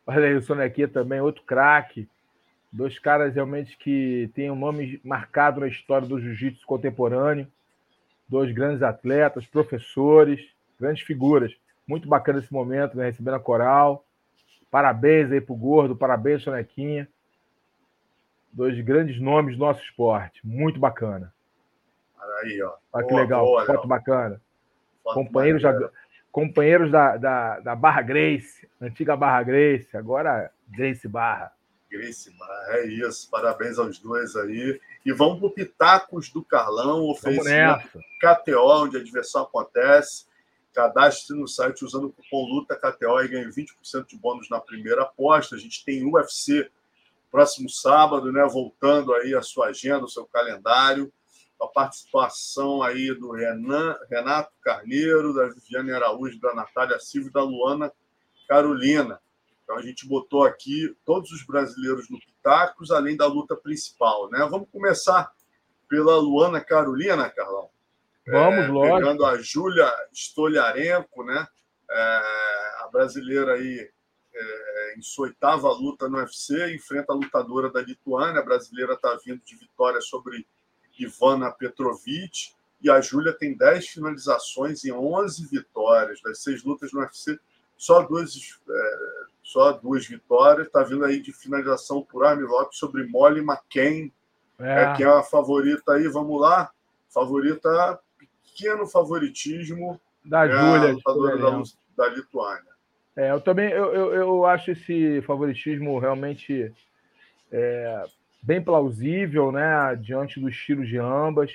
[0.07, 2.07] Olha aí, o Sonequia também, outro craque.
[2.71, 7.49] Dois caras realmente que têm um nome marcado na história do jiu-jitsu contemporâneo.
[8.29, 10.47] Dois grandes atletas, professores,
[10.79, 11.53] grandes figuras.
[11.87, 13.07] Muito bacana esse momento, né?
[13.07, 14.05] Recebendo a coral.
[14.71, 17.09] Parabéns aí pro Gordo, parabéns, Sonequinha.
[18.53, 20.41] Dois grandes nomes do nosso esporte.
[20.47, 21.33] Muito bacana.
[22.21, 22.75] Olha aí, ó.
[22.93, 24.41] Olha que boa, legal, boa, foto bacana.
[25.03, 25.73] Foto Companheiro já
[26.31, 31.53] companheiros da, da, da Barra Grace, antiga Barra Grace, agora Grace Barra.
[31.91, 33.31] Grace Bar, é isso.
[33.31, 34.79] Parabéns aos dois aí.
[35.05, 40.28] E vamos para o Pitacos do Carlão, oferecimento KTO, onde a diversão acontece.
[40.79, 45.03] Cadastre no site usando o cupom LUTA KTO e ganhe 20% de bônus na primeira
[45.03, 45.57] aposta.
[45.57, 46.71] A gente tem UFC
[47.33, 48.47] próximo sábado, né?
[48.47, 51.13] Voltando aí a sua agenda, o seu calendário.
[51.61, 57.43] A participação aí do Renan, Renato Carneiro, da Viviane Araújo, da Natália Silva e da
[57.43, 57.93] Luana
[58.49, 59.21] Carolina.
[59.65, 64.47] Então a gente botou aqui todos os brasileiros no Pitacos, além da luta principal, né?
[64.49, 65.29] Vamos começar
[65.89, 67.69] pela Luana Carolina, Carlão.
[68.31, 68.97] Vamos, é, lógico.
[68.99, 71.47] Pegando a Júlia Stoliarenko, né?
[71.91, 72.21] É,
[72.81, 73.91] a brasileira aí
[74.35, 78.41] é, em sua oitava luta no UFC, enfrenta a lutadora da Lituânia.
[78.41, 80.47] A brasileira está vindo de vitória sobre
[80.99, 82.53] Ivana Petrovic.
[82.81, 86.21] E a Júlia tem 10 finalizações e 11 vitórias.
[86.23, 87.39] Das seis lutas no UFC,
[87.77, 88.35] só duas,
[88.69, 88.99] é,
[89.43, 90.67] só duas vitórias.
[90.67, 94.13] Está vindo aí de finalização por Armlock sobre Molly McCain,
[94.59, 94.83] é.
[94.83, 94.95] é.
[94.95, 96.07] que é a favorita aí.
[96.07, 96.71] Vamos lá.
[97.09, 97.99] Favorita,
[98.59, 100.01] pequeno favoritismo.
[100.25, 100.93] Da é Júlia.
[100.93, 101.63] Lutadora da,
[101.97, 102.73] da Lituânia.
[103.17, 106.73] É, eu também eu, eu, eu, acho esse favoritismo realmente
[107.51, 108.05] é,
[108.43, 109.97] bem plausível, né?
[109.97, 111.53] Diante do estilo de ambas.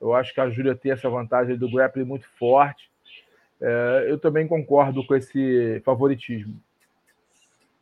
[0.00, 2.90] Eu acho que a Júlia tem essa vantagem do grappling muito forte.
[3.60, 6.60] É, eu também concordo com esse favoritismo.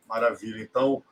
[0.07, 0.61] Maravilha.
[0.61, 1.03] Então,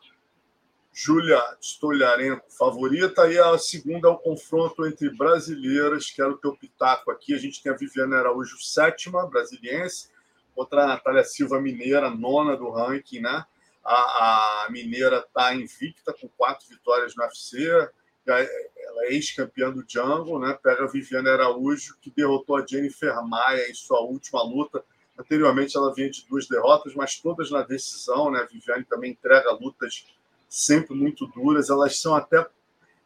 [0.93, 6.55] Júlia Stolharenko, favorita, e a segunda é o confronto entre brasileiras, que era o teu
[6.55, 7.33] pitaco aqui.
[7.33, 10.09] A gente tem a Viviane Araújo, sétima, brasiliense,
[10.53, 13.45] contra a Natália Silva Mineira, nona do ranking, né?
[13.83, 17.67] A, a Mineira está invicta com quatro vitórias no UFC.
[18.27, 20.57] Ela é ex-campeã do Jungle, né?
[20.61, 24.83] Pega a Viviane Araújo, que derrotou a Jennifer Maia em sua última luta.
[25.17, 28.41] Anteriormente ela vinha de duas derrotas, mas todas na decisão, né?
[28.41, 30.05] A Viviane também entrega lutas
[30.51, 31.69] sempre muito duras.
[31.69, 32.45] Elas são até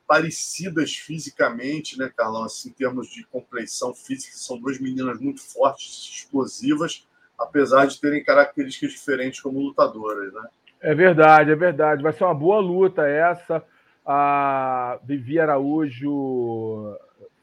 [0.07, 2.43] parecidas fisicamente, né, Carlão?
[2.43, 7.05] Assim, em termos de compleição física, são duas meninas muito fortes, explosivas
[7.37, 10.47] apesar de terem características diferentes como lutadoras, né?
[10.81, 12.03] É verdade, é verdade.
[12.03, 13.63] Vai ser uma boa luta essa.
[14.05, 16.95] A Vivi Araújo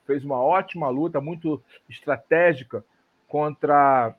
[0.06, 2.84] fez uma ótima luta, muito estratégica
[3.26, 4.14] contra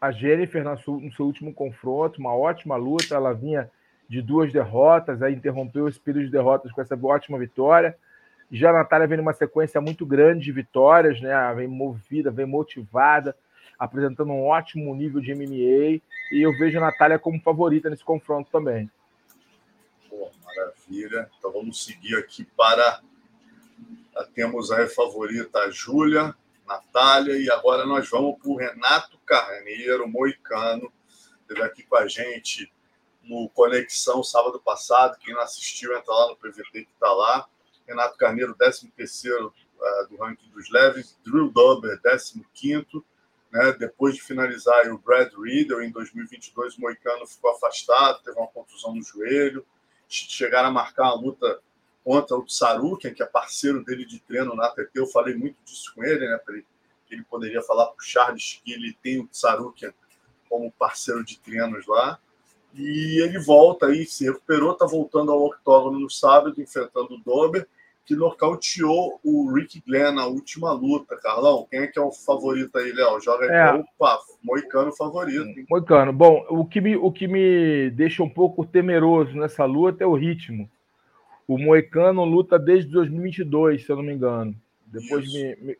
[0.00, 3.14] a Jennifer no seu último confronto, uma ótima luta.
[3.14, 3.70] Ela vinha
[4.08, 7.96] de duas derrotas, aí interrompeu esse período de derrotas com essa ótima vitória.
[8.50, 11.32] Já a Natália vem numa sequência muito grande de vitórias, né?
[11.54, 13.34] Vem movida, vem motivada
[13.78, 16.00] apresentando um ótimo nível de MMA,
[16.32, 18.90] e eu vejo a Natália como favorita nesse confronto também.
[20.08, 21.30] Pô, maravilha.
[21.38, 23.00] Então vamos seguir aqui para.
[24.32, 26.34] Temos a favorita a Júlia,
[26.66, 30.92] Natália, e agora nós vamos para o Renato Carneiro, moicano.
[31.40, 32.72] Esteve aqui com a gente
[33.24, 35.18] no Conexão sábado passado.
[35.18, 37.46] Quem não assistiu, entra lá no PVT que está lá.
[37.86, 41.18] Renato Carneiro, 13 terceiro uh, do ranking dos leves.
[41.24, 43.04] Drew Dober, 15 quinto
[43.54, 43.72] né?
[43.78, 48.92] Depois de finalizar o Brad Riddle em 2022, o Moicano ficou afastado, teve uma contusão
[48.92, 49.64] no joelho.
[50.08, 51.60] Chegaram a marcar uma luta
[52.02, 54.90] contra o Tsarukian, que é parceiro dele de treino na ATT.
[54.96, 56.36] Eu falei muito disso com ele, né?
[57.06, 59.94] Que ele poderia falar para o Charles que ele tem o Tsarukian
[60.48, 62.18] como parceiro de treinos lá.
[62.74, 67.66] E ele volta aí, se recuperou, está voltando ao octógono no sábado, enfrentando o Dober
[68.06, 71.66] que nocauteou o Rick Glenn na última luta, Carlão.
[71.70, 73.20] Quem é que é o favorito aí, Léo?
[73.20, 73.72] Joga é.
[73.72, 75.58] Opa, Moicano favorito.
[75.58, 75.66] Hein?
[75.70, 76.12] Moicano.
[76.12, 80.14] Bom, o que, me, o que me deixa um pouco temeroso nessa luta é o
[80.14, 80.68] ritmo.
[81.48, 84.54] O Moicano luta desde 2022, se eu não me engano.
[84.94, 85.78] Depois me, me,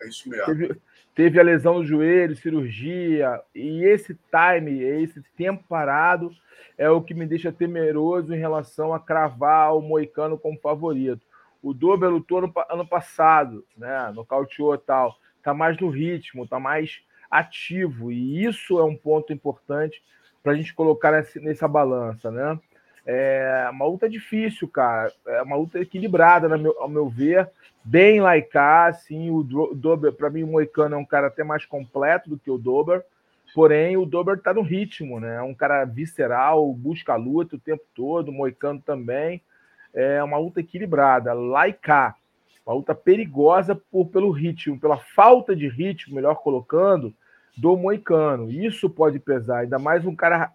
[0.00, 0.46] é isso mesmo.
[0.46, 0.76] Teve,
[1.14, 6.30] teve a lesão no joelho, cirurgia, e esse time, esse tempo parado,
[6.78, 11.20] é o que me deixa temeroso em relação a cravar o Moicano como favorito.
[11.62, 14.10] O Dober lutou no ano passado, né?
[14.14, 15.18] Nocauteou e tal.
[15.42, 18.10] Tá mais no ritmo, tá mais ativo.
[18.10, 20.02] E isso é um ponto importante
[20.42, 22.58] para a gente colocar nessa, nessa balança, né?
[23.06, 25.12] É uma luta difícil, cara.
[25.26, 27.50] É uma luta equilibrada, meu, ao meu ver.
[27.84, 29.30] Bem laica, assim.
[29.30, 32.58] O Dober, para mim, o Moicano é um cara até mais completo do que o
[32.58, 33.04] Dober.
[33.54, 35.36] Porém, o Dober tá no ritmo, né?
[35.36, 38.28] É um cara visceral, busca a luta o tempo todo.
[38.28, 39.42] O Moicano também
[39.92, 42.14] é uma luta equilibrada, laica,
[42.64, 47.12] uma luta perigosa por, pelo ritmo, pela falta de ritmo, melhor colocando,
[47.56, 48.50] do Moicano.
[48.50, 50.52] Isso pode pesar, ainda mais um cara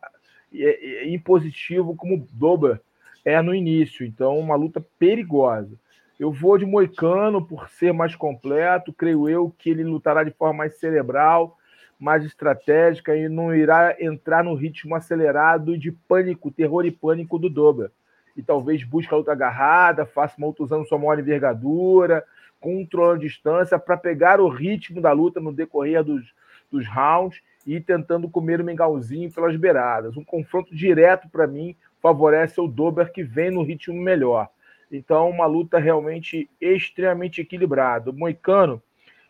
[0.53, 2.79] é, é, impositivo como o Dober
[3.25, 4.05] é no início.
[4.05, 5.77] Então, uma luta perigosa.
[6.19, 10.59] Eu vou de Moicano por ser mais completo, creio eu que ele lutará de forma
[10.59, 11.57] mais cerebral,
[11.99, 17.49] mais estratégica e não irá entrar no ritmo acelerado de pânico, terror e pânico do
[17.49, 17.91] Dober
[18.35, 22.23] e talvez busque a luta agarrada, faça uma luta usando sua maior envergadura,
[22.59, 26.33] controlando a distância para pegar o ritmo da luta no decorrer dos,
[26.69, 30.17] dos rounds e tentando comer o mingauzinho pelas beiradas.
[30.17, 34.49] Um confronto direto, para mim, favorece o Dober, que vem no ritmo melhor.
[34.91, 38.11] Então, uma luta realmente extremamente equilibrada.
[38.11, 38.81] O Moicano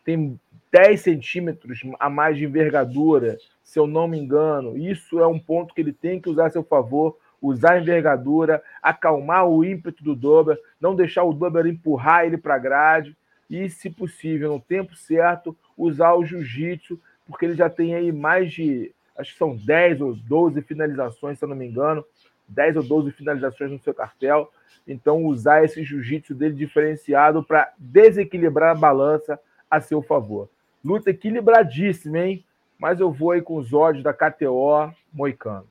[0.04, 0.38] tem
[0.70, 4.76] 10 centímetros a mais de envergadura, se eu não me engano.
[4.76, 8.62] Isso é um ponto que ele tem que usar a seu favor, usar a envergadura,
[8.82, 13.16] acalmar o ímpeto do Dober, não deixar o Dober empurrar ele para a grade
[13.48, 18.52] e, se possível, no tempo certo, usar o jiu-jitsu, porque ele já tem aí mais
[18.52, 22.04] de, acho que são 10 ou 12 finalizações, se eu não me engano,
[22.48, 24.50] 10 ou 12 finalizações no seu cartel.
[24.86, 29.38] Então, usar esse jiu-jitsu dele diferenciado para desequilibrar a balança
[29.70, 30.48] a seu favor.
[30.84, 32.44] Luta equilibradíssima, hein?
[32.78, 35.66] Mas eu vou aí com os ódios da KTO Moicano.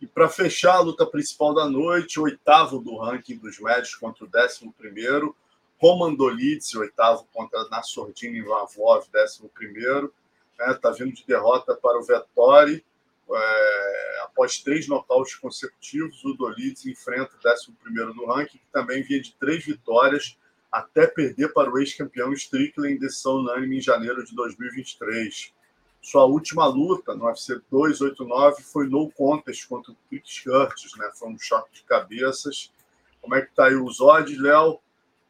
[0.00, 4.28] E para fechar a luta principal da noite, oitavo do ranking dos médios contra o
[4.28, 5.34] décimo primeiro,
[5.80, 10.12] Roman Dolidze, oitavo contra Nassordini Ivavov, décimo primeiro.
[10.52, 10.74] Está?
[10.74, 12.84] Tá vindo de derrota para o Vettori.
[13.30, 19.02] É, após três nocautes consecutivos, o Dolidze enfrenta o décimo primeiro no ranking, que também
[19.02, 20.38] vinha de três vitórias
[20.70, 25.52] até perder para o ex-campeão Strickland em decisão unânime em janeiro de 2023.
[26.00, 31.10] Sua última luta no UFC 289 foi no contest contra o Chris Curtis, né?
[31.14, 32.72] Foi um choque de cabeças.
[33.20, 34.78] Como é que tá aí os odds, Léo?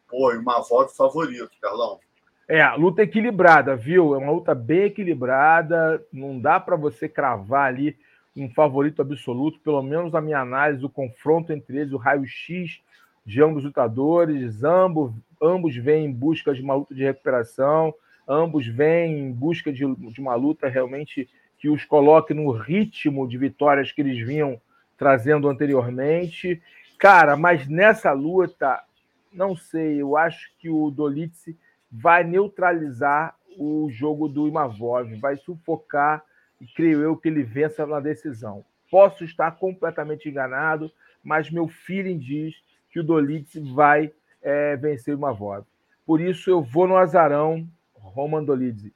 [0.09, 2.01] Pô, e uma voz favorito, Carlão.
[2.49, 4.15] É, luta equilibrada, viu?
[4.15, 6.03] É uma luta bem equilibrada.
[6.11, 7.95] Não dá para você cravar ali
[8.35, 9.61] um favorito absoluto.
[9.61, 12.81] Pelo menos a minha análise, o confronto entre eles, o raio-x
[13.27, 14.65] de ambos lutadores.
[14.65, 17.95] Ambos, ambos vêm em busca de uma luta de recuperação.
[18.27, 21.29] Ambos vêm em busca de, de uma luta realmente
[21.59, 24.59] que os coloque no ritmo de vitórias que eles vinham
[24.97, 26.63] trazendo anteriormente.
[26.99, 28.83] Cara, mas nessa luta,
[29.31, 31.55] não sei, eu acho que o Dolitze
[31.91, 36.25] vai neutralizar o jogo do Imavov, vai sufocar
[36.61, 38.65] e creio eu que ele vença na decisão.
[38.91, 40.91] Posso estar completamente enganado,
[41.23, 42.55] mas meu feeling diz
[42.91, 45.65] que o Dolitze vai é, vencer o Imavov.
[46.07, 48.95] Por isso eu vou no azarão, Roman Dolidze.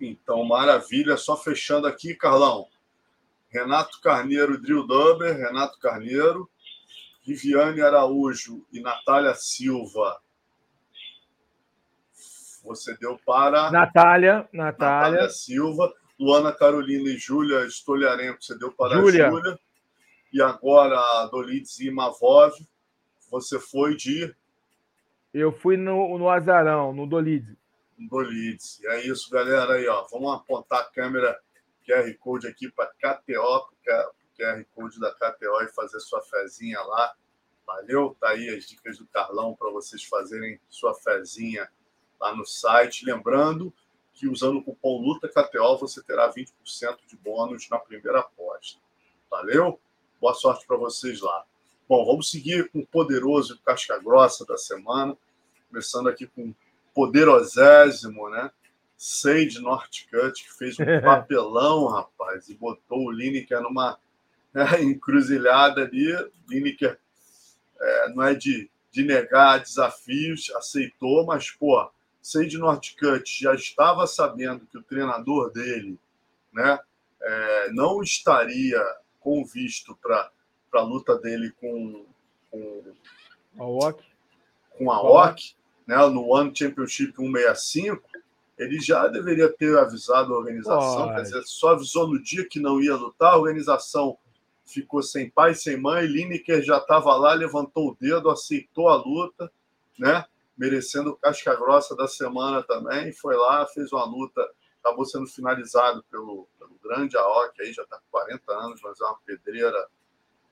[0.00, 1.16] Então, maravilha.
[1.16, 2.66] Só fechando aqui, Carlão.
[3.48, 6.48] Renato Carneiro, Drill Duber, Renato Carneiro,
[7.24, 10.20] Viviane Araújo e Natália Silva
[12.66, 13.70] você deu para.
[13.70, 15.12] Natália, Natália.
[15.12, 19.28] Natália Silva, Luana Carolina e Júlia Stoliarenko, você deu para Júlia.
[19.28, 19.58] a Júlia.
[20.32, 22.52] E agora a Dolitz e Mavov,
[23.30, 24.34] você foi de.
[25.32, 27.46] Eu fui no, no Azarão, no Dolitz.
[27.96, 28.82] No Dolitz.
[28.84, 29.74] É isso, galera.
[29.74, 30.06] Aí, ó.
[30.10, 31.38] Vamos apontar a câmera
[31.86, 33.68] QR Code aqui para KTO,
[34.36, 37.14] QR Code da KTO e fazer sua fezinha lá.
[37.66, 38.16] Valeu?
[38.20, 41.68] Tá aí as dicas do Carlão para vocês fazerem sua fezinha
[42.20, 43.04] lá no site.
[43.04, 43.72] Lembrando
[44.12, 46.48] que usando o cupom LUTAKTO você terá 20%
[47.06, 48.80] de bônus na primeira aposta.
[49.30, 49.78] Valeu?
[50.20, 51.44] Boa sorte para vocês lá.
[51.88, 55.16] Bom, vamos seguir com o poderoso casca grossa da semana,
[55.68, 56.54] começando aqui com o
[56.94, 58.50] poderosésimo, né?
[58.96, 63.98] Sage Northcutt, que fez um papelão, rapaz, e botou o Lineker numa
[64.54, 66.08] né, encruzilhada ali.
[66.48, 66.98] Lineker
[67.78, 71.88] é, não é de, de negar desafios, aceitou, mas, pô,
[72.26, 75.96] Sage Northcutt já estava sabendo que o treinador dele
[76.52, 76.76] né,
[77.22, 78.82] é, não estaria
[79.20, 80.28] com visto para
[80.72, 82.04] a luta dele com,
[82.50, 82.92] com
[83.56, 84.02] a OC,
[84.76, 85.54] com a OC
[85.86, 88.02] né, no One Championship 165,
[88.58, 92.80] ele já deveria ter avisado a organização, quer dizer, só avisou no dia que não
[92.80, 94.18] ia lutar, a organização
[94.64, 99.48] ficou sem pai, sem mãe, Lineker já estava lá, levantou o dedo, aceitou a luta,
[99.96, 100.24] né?
[100.56, 103.12] Merecendo o casca grossa da semana também.
[103.12, 104.40] Foi lá, fez uma luta,
[104.82, 109.04] acabou sendo finalizado pelo, pelo grande Aoki, aí já está com 40 anos, mas é
[109.04, 109.86] uma pedreira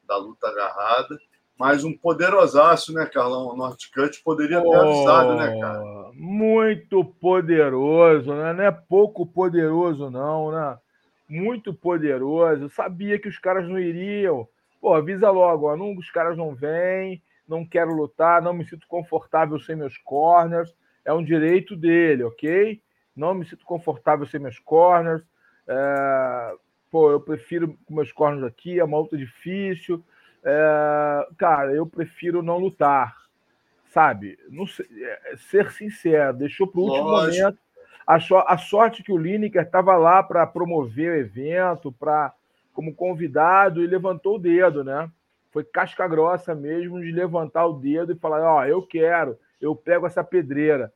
[0.06, 1.18] da luta agarrada.
[1.58, 3.48] Mas um poderosaço, né, Carlão?
[3.48, 6.10] O Northcut poderia ter oh, avisado, né, cara?
[6.12, 8.52] Muito poderoso, né?
[8.52, 10.76] Não é pouco poderoso, não, né?
[11.28, 12.64] Muito poderoso.
[12.64, 14.48] Eu sabia que os caras não iriam.
[14.80, 18.86] Pô, avisa logo, ó, não, os caras não vêm não quero lutar, não me sinto
[18.86, 20.74] confortável sem meus corners.
[21.04, 22.80] É um direito dele, ok?
[23.14, 25.22] Não me sinto confortável sem meus corners.
[25.66, 26.54] É,
[26.90, 30.02] pô, eu prefiro com meus corners aqui, é uma luta difícil.
[30.42, 33.16] É, cara, eu prefiro não lutar,
[33.86, 34.38] sabe?
[34.48, 37.58] Não sei, é, ser sincero, deixou para o último momento.
[38.06, 38.16] A,
[38.52, 42.34] a, sorte que o Lineker estava lá para promover o evento, para
[42.74, 45.10] como convidado e levantou o dedo, né?
[45.54, 49.76] Foi casca grossa mesmo de levantar o dedo e falar: Ó, oh, eu quero, eu
[49.76, 50.92] pego essa pedreira.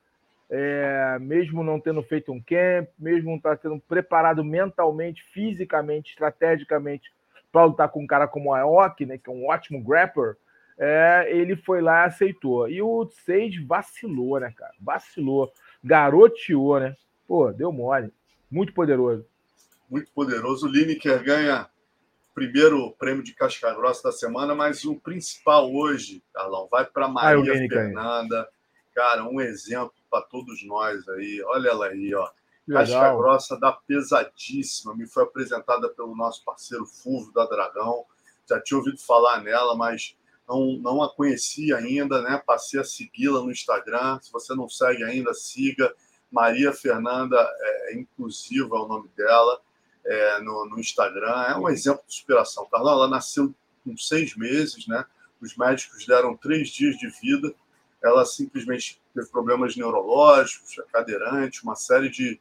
[0.51, 6.11] É, mesmo não tendo feito um camp, mesmo não estar tá tendo preparado mentalmente, fisicamente,
[6.11, 7.13] estrategicamente
[7.53, 10.37] para lutar com um cara como o Aoki, né, que é um ótimo grappler,
[10.79, 12.69] é, ele foi lá e aceitou.
[12.69, 14.73] E o Sage vacilou, né, cara?
[14.81, 15.53] Vacilou.
[15.85, 16.97] Garoteou, né?
[17.29, 18.13] Pô, deu mole.
[18.51, 19.25] Muito poderoso.
[19.89, 20.67] Muito poderoso.
[20.67, 21.69] O Lineker ganha
[22.39, 27.53] primeiro prêmio de casca grossa da semana, mas o principal hoje, Carlão, vai para Maria
[27.53, 28.49] ah, Fernanda.
[28.95, 31.43] Cara, um exemplo para todos nós aí.
[31.47, 32.31] Olha ela aí, ó.
[32.71, 34.95] Casca grossa da pesadíssima.
[34.95, 38.05] Me foi apresentada pelo nosso parceiro Fulvio da Dragão.
[38.49, 40.17] Já tinha ouvido falar nela, mas
[40.49, 42.41] não, não a conhecia ainda, né?
[42.47, 44.21] Passei a segui-la no Instagram.
[44.21, 45.93] Se você não segue ainda, siga.
[46.31, 49.61] Maria Fernanda é, Inclusiva é o nome dela
[50.09, 51.43] é, no, no, Instagram.
[51.49, 52.67] É um exemplo de inspiração.
[52.71, 53.55] Carlão, ela nasceu
[53.85, 55.05] com seis meses, né?
[55.41, 57.55] Os médicos deram três dias de vida.
[58.03, 62.41] Ela simplesmente teve problemas neurológicos, cadeirante, uma série de,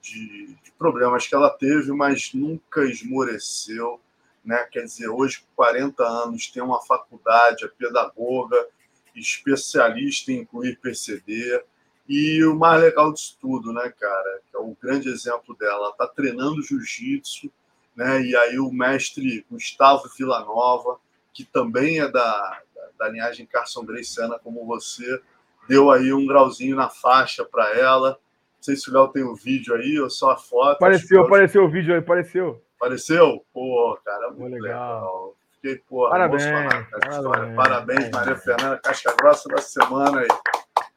[0.00, 4.00] de, de problemas que ela teve, mas nunca esmoreceu
[4.48, 4.64] né?
[4.72, 8.66] Quer dizer, hoje, com 40 anos, tem uma faculdade, é pedagoga,
[9.14, 11.62] especialista em incluir PCD.
[12.08, 15.90] E o mais legal disso tudo, né, cara, que é o grande exemplo dela, ela
[15.90, 17.52] está treinando jiu-jitsu,
[17.94, 18.22] né?
[18.22, 20.98] E aí o mestre Gustavo Villanova,
[21.34, 25.20] que também é da, da, da linhagem Carson Graciana, como você,
[25.68, 28.10] deu aí um grauzinho na faixa para ela.
[28.56, 30.76] Não sei se o Léo tem o vídeo aí ou só a foto.
[30.76, 32.62] Apareceu, apareceu o vídeo aí, apareceu.
[32.76, 33.44] Apareceu?
[33.52, 34.94] Pô, cara, muito legal.
[34.94, 35.34] legal.
[35.54, 40.28] Fiquei, pô, parabéns, parabéns, Parabéns, Maria Fernanda, casca grossa da semana aí.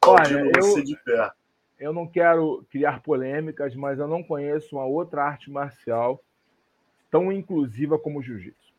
[0.05, 1.31] Olha, eu, de pé.
[1.79, 6.23] eu não quero criar polêmicas, mas eu não conheço uma outra arte marcial
[7.11, 8.71] tão inclusiva como o jiu-jitsu.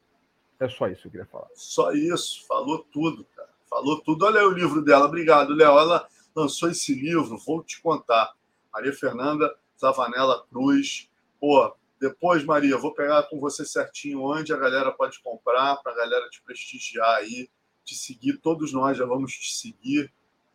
[0.59, 1.49] É só isso que eu queria falar.
[1.55, 3.51] Só isso, falou tudo, cara.
[3.69, 4.25] Falou tudo.
[4.25, 5.07] Olha aí o livro dela.
[5.07, 5.79] Obrigado, Léo.
[5.79, 8.35] Ela lançou esse livro, vou te contar.
[8.73, 11.11] Maria Fernanda Zavanella Cruz.
[11.41, 15.97] Pô, depois, Maria, vou pegar com você certinho onde a galera pode comprar, para a
[15.97, 17.49] galera te prestigiar aí,
[17.85, 18.39] te seguir.
[18.39, 20.13] Todos nós já vamos te seguir.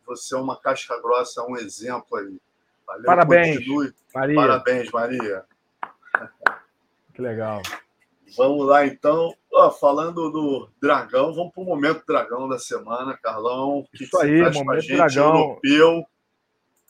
[0.08, 2.40] Você é uma casca grossa, um exemplo aí.
[2.86, 3.92] Valeu, Parabéns, continue.
[4.14, 4.34] Maria.
[4.34, 5.44] Parabéns, Maria.
[7.14, 7.62] Que legal.
[8.36, 9.34] Vamos lá, então.
[9.50, 13.84] Oh, falando do Dragão, vamos para o momento Dragão da semana, Carlão.
[13.92, 15.36] Que Isso aí, momento gente, Dragão.
[15.36, 16.06] Europeu.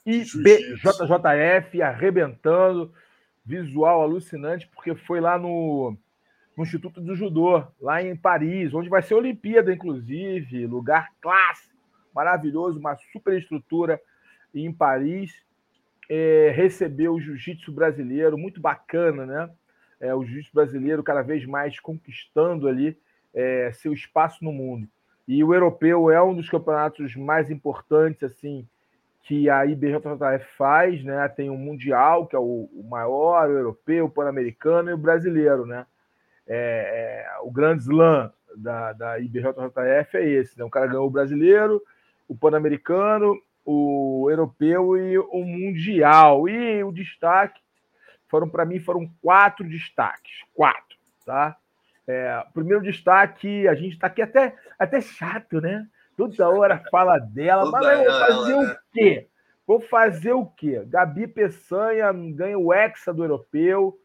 [0.05, 2.91] E BJJF arrebentando
[3.45, 5.97] visual alucinante, porque foi lá no,
[6.55, 11.78] no Instituto do Judô, lá em Paris, onde vai ser a Olimpíada, inclusive, lugar clássico,
[12.19, 13.99] maravilhoso, uma super estrutura
[14.53, 15.31] em Paris.
[16.09, 19.49] É, recebeu o jiu-jitsu brasileiro, muito bacana, né?
[20.01, 22.97] É, o jiu-jitsu brasileiro cada vez mais conquistando ali
[23.33, 24.87] é, seu espaço no mundo.
[25.27, 28.67] E o europeu é um dos campeonatos mais importantes, assim,
[29.23, 31.27] que a IBJJF faz, né?
[31.29, 35.85] Tem o Mundial, que é o, maior, o europeu, o pan-americano e o brasileiro, né?
[36.47, 40.65] É, é, o grande slam da, da IBJJF é esse, né?
[40.65, 41.81] O cara ganhou o brasileiro,
[42.29, 46.47] o pan-americano, o europeu e o mundial.
[46.47, 47.59] E o destaque
[48.27, 51.57] foram para mim foram quatro destaques, quatro, tá?
[52.07, 55.85] É, primeiro destaque, a gente está aqui até até chato, né?
[56.15, 58.77] Toda hora fala dela, Toda mas vou fazer ela, o né?
[58.93, 59.27] quê?
[59.65, 60.83] Vou fazer o quê?
[60.87, 63.97] Gabi Peçanha ganha o Hexa do Europeu.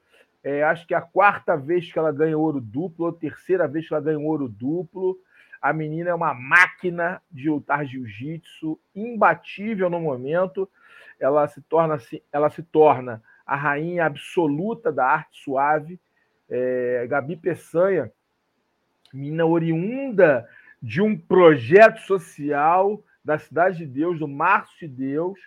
[0.43, 3.89] É, acho que é a quarta vez que ela ganha ouro duplo, ou terceira vez
[3.89, 5.17] que ela ganha ouro duplo.
[5.65, 10.69] A menina é uma máquina de lutar jiu-jitsu, imbatível no momento.
[11.19, 11.97] Ela se torna,
[12.31, 15.99] ela se torna a rainha absoluta da arte suave.
[16.51, 18.13] É, Gabi Peçanha,
[19.11, 20.47] menina oriunda
[20.83, 25.41] de um projeto social da Cidade de Deus, do Março de Deus,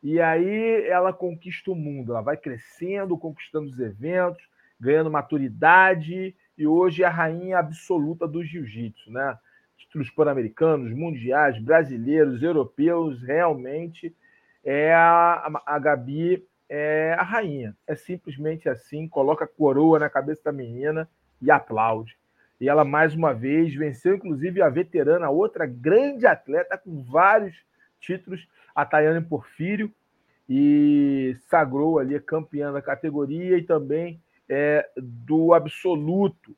[0.00, 4.48] e aí ela conquista o mundo, ela vai crescendo, conquistando os eventos,
[4.78, 9.36] ganhando maturidade, e hoje é a rainha absoluta do jiu-jitsu, né?
[9.88, 14.14] Títulos pan-americanos, mundiais, brasileiros, europeus, realmente
[14.64, 17.74] é a, a Gabi é a rainha.
[17.86, 21.08] É simplesmente assim, coloca a coroa na cabeça da menina
[21.40, 22.16] e aplaude.
[22.60, 27.56] E ela, mais uma vez, venceu, inclusive, a veterana, outra grande atleta com vários
[28.00, 29.92] títulos, a Tayane Porfírio,
[30.48, 36.56] e sagrou ali campeã da categoria e também é, do absoluto.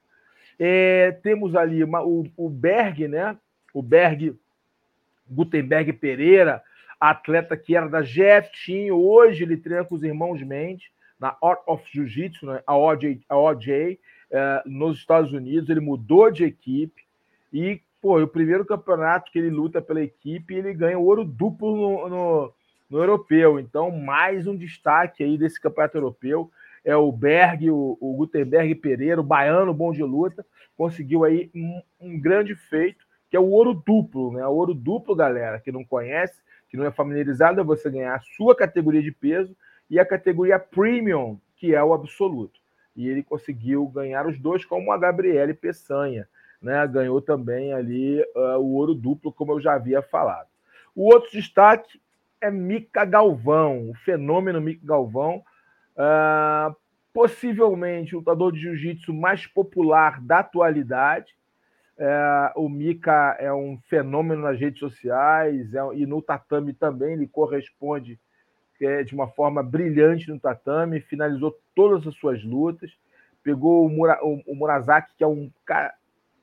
[0.62, 3.34] É, temos ali uma, o, o Berg, né?
[3.72, 4.38] O Berg,
[5.26, 6.62] Gutenberg Pereira,
[7.00, 11.60] atleta que era da GF Team, hoje ele treina com os irmãos Mendes na Art
[11.66, 12.62] of Jiu-Jitsu, né?
[12.66, 13.98] a OJ, a OJ
[14.30, 17.02] é, nos Estados Unidos, ele mudou de equipe,
[17.50, 22.08] E, pô, o primeiro campeonato que ele luta pela equipe, ele ganha ouro duplo no,
[22.08, 22.54] no,
[22.90, 23.58] no europeu.
[23.58, 26.50] Então, mais um destaque aí desse campeonato europeu
[26.84, 30.44] é o Berg, o, o Gutenberg Pereira, o baiano bom de luta,
[30.76, 34.46] conseguiu aí um, um, grande feito, que é o ouro duplo, né?
[34.46, 38.20] O ouro duplo, galera, que não conhece, que não é familiarizado, é você ganhar a
[38.36, 39.54] sua categoria de peso
[39.88, 42.58] e a categoria premium, que é o absoluto.
[42.96, 46.28] E ele conseguiu ganhar os dois, como a Gabriele Peçanha,
[46.60, 46.86] né?
[46.86, 50.48] Ganhou também ali uh, o ouro duplo, como eu já havia falado.
[50.94, 52.00] O outro destaque
[52.40, 55.42] é Mica Galvão, o fenômeno Mica Galvão,
[55.96, 56.74] Uh,
[57.12, 61.34] possivelmente o lutador de jiu-jitsu mais popular da atualidade.
[61.98, 67.26] Uh, o Mika é um fenômeno nas redes sociais é, e no tatame também ele
[67.26, 68.18] corresponde
[68.80, 72.90] é, de uma forma brilhante no tatame, finalizou todas as suas lutas,
[73.42, 75.50] pegou o, Mura, o, o Murazaki, que é um,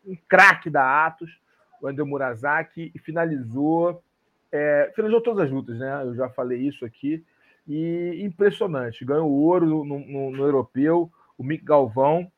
[0.06, 1.40] um craque da Atos,
[1.82, 4.04] o André Murazaki, e finalizou,
[4.52, 6.04] é, finalizou todas as lutas, né?
[6.04, 7.26] Eu já falei isso aqui
[7.68, 9.04] e impressionante.
[9.04, 12.32] Ganhou ouro no, no, no, europeu, o Mick Galvão.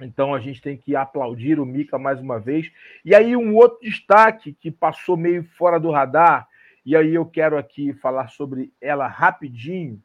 [0.00, 2.70] Então a gente tem que aplaudir o Mika mais uma vez.
[3.04, 6.48] E aí, um outro destaque que passou meio fora do radar,
[6.84, 10.02] e aí eu quero aqui falar sobre ela rapidinho,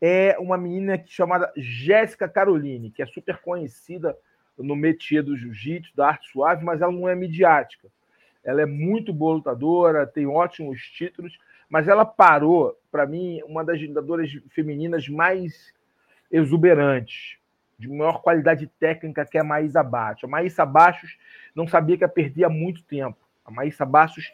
[0.00, 4.16] é uma menina chamada Jéssica Caroline, que é super conhecida
[4.58, 7.88] no métier do jiu-jitsu, da arte suave, mas ela não é midiática.
[8.44, 11.38] Ela é muito boa lutadora, tem ótimos títulos,
[11.72, 15.72] mas ela parou, para mim, uma das lutadoras femininas mais
[16.30, 17.38] exuberantes,
[17.78, 20.24] de maior qualidade técnica que é a Maísa Bastos.
[20.24, 21.16] A Maísa Bastos
[21.54, 23.16] não sabia que ia perder há muito tempo.
[23.42, 24.30] A Maísa Bastos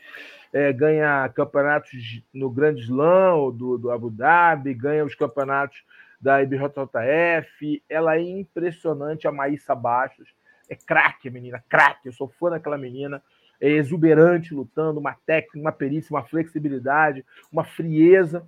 [0.53, 5.85] é, ganha campeonatos no Grande Slam do, do Abu Dhabi, ganha os campeonatos
[6.21, 7.81] da IBJJF.
[7.89, 10.35] Ela é impressionante, a Maísa Bastos.
[10.69, 12.09] É craque, menina, craque.
[12.09, 13.23] Eu sou fã daquela menina
[13.61, 18.47] exuberante lutando, uma técnica, uma perícia, uma flexibilidade, uma frieza.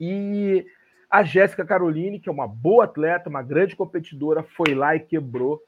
[0.00, 0.66] E
[1.10, 5.62] a Jéssica Caroline, que é uma boa atleta, uma grande competidora, foi lá e quebrou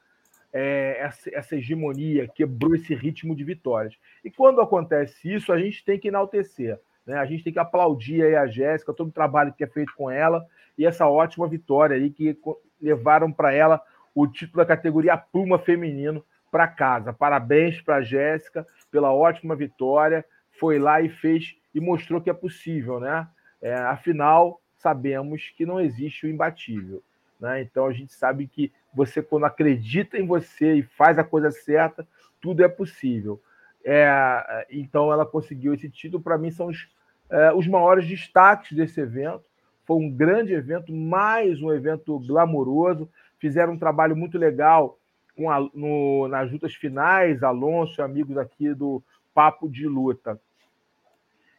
[0.52, 3.94] é, essa, essa, hegemonia, quebrou esse ritmo de vitórias.
[4.24, 6.78] E quando acontece isso, a gente tem que enaltecer.
[7.06, 7.16] Né?
[7.16, 10.10] A gente tem que aplaudir aí a Jéssica, todo o trabalho que é feito com
[10.10, 10.46] ela
[10.78, 12.38] e essa ótima vitória aí que
[12.80, 13.80] levaram para ela
[14.14, 16.24] o título da categoria Pluma Feminino
[16.54, 17.12] para casa.
[17.12, 20.24] Parabéns para a Jéssica pela ótima vitória.
[20.52, 23.26] Foi lá e fez e mostrou que é possível, né?
[23.60, 27.02] É, afinal, sabemos que não existe o imbatível.
[27.40, 27.62] Né?
[27.62, 32.06] Então a gente sabe que você, quando acredita em você e faz a coisa certa,
[32.40, 33.42] tudo é possível.
[33.84, 36.22] É, então ela conseguiu esse título.
[36.22, 36.88] Para mim, são os,
[37.30, 39.42] é, os maiores destaques desse evento.
[39.84, 43.10] Foi um grande evento, mais um evento glamouroso.
[43.40, 45.00] Fizeram um trabalho muito legal
[45.36, 49.02] com a, no, nas lutas finais, Alonso amigos aqui do
[49.34, 50.40] Papo de Luta,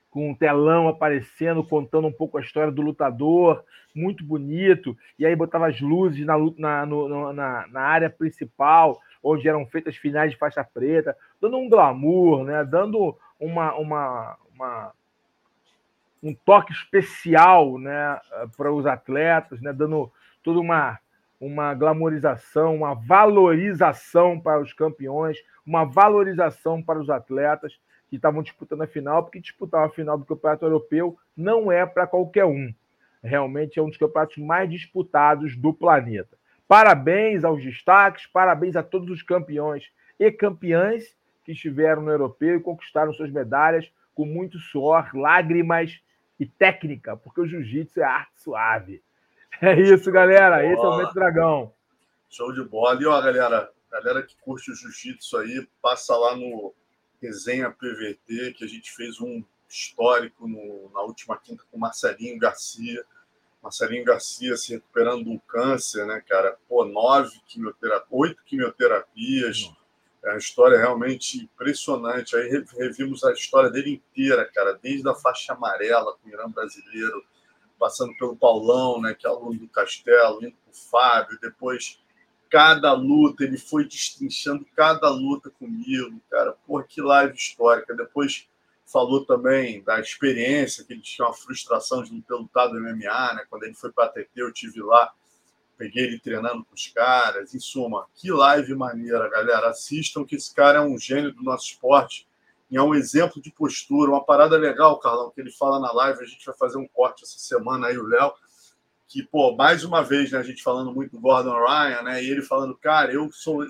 [0.09, 3.63] com um telão aparecendo, contando um pouco a história do lutador,
[3.93, 9.47] muito bonito, e aí botava as luzes na, na, no, na, na área principal, onde
[9.49, 12.63] eram feitas finais de faixa preta, dando um glamour, né?
[12.63, 14.93] dando uma, uma, uma
[16.23, 18.19] um toque especial né?
[18.55, 19.73] para os atletas, né?
[19.73, 20.11] dando
[20.41, 20.99] toda uma
[21.45, 27.79] uma glamorização, uma valorização para os campeões, uma valorização para os atletas
[28.09, 32.07] que estavam disputando a final, porque disputar a final do Campeonato Europeu não é para
[32.07, 32.73] qualquer um.
[33.23, 36.35] Realmente é um dos campeonatos mais disputados do planeta.
[36.67, 42.61] Parabéns aos destaques, parabéns a todos os campeões e campeãs que estiveram no Europeu e
[42.61, 46.01] conquistaram suas medalhas com muito suor, lágrimas
[46.39, 49.03] e técnica, porque o jiu-jitsu é arte suave.
[49.61, 50.65] É isso, galera.
[50.65, 51.73] Esse é o Mente Dragão.
[52.29, 53.01] Show de bola.
[53.01, 56.73] E ó, galera, galera que curte o jiu-jitsu aí, passa lá no
[57.21, 63.03] Resenha PVT, que a gente fez um histórico no, na última quinta com Marcelinho Garcia.
[63.61, 66.57] Marcelinho Garcia se recuperando do câncer, né, cara?
[66.67, 69.71] Pô, nove quimioterapias, oito quimioterapias.
[70.23, 72.35] É uma história realmente impressionante.
[72.35, 77.23] Aí revimos a história dele inteira, cara, desde a faixa amarela com o Irã brasileiro,
[77.77, 81.99] passando pelo Paulão, né, que é aluno do Castelo, indo para o Fábio, depois
[82.49, 86.55] cada luta, ele foi destrinchando cada luta comigo, cara.
[86.65, 87.93] Pô, que live histórica.
[87.93, 88.47] Depois
[88.85, 93.45] falou também da experiência, que ele tinha uma frustração de não ter lutado MMA, né?
[93.49, 95.13] Quando ele foi para a TT, eu tive lá,
[95.77, 97.53] peguei ele treinando com os caras.
[97.53, 99.69] Em suma, que live maneira, galera.
[99.69, 102.24] Assistam, que esse cara é um gênio do nosso esporte
[102.69, 106.21] e é um exemplo de postura, uma parada legal, Carlão, que ele fala na live,
[106.21, 108.33] a gente vai fazer um corte essa semana aí, o Léo,
[109.07, 112.29] que, pô, mais uma vez, né, a gente falando muito do Gordon Ryan, né, e
[112.29, 113.63] ele falando, cara, eu sou...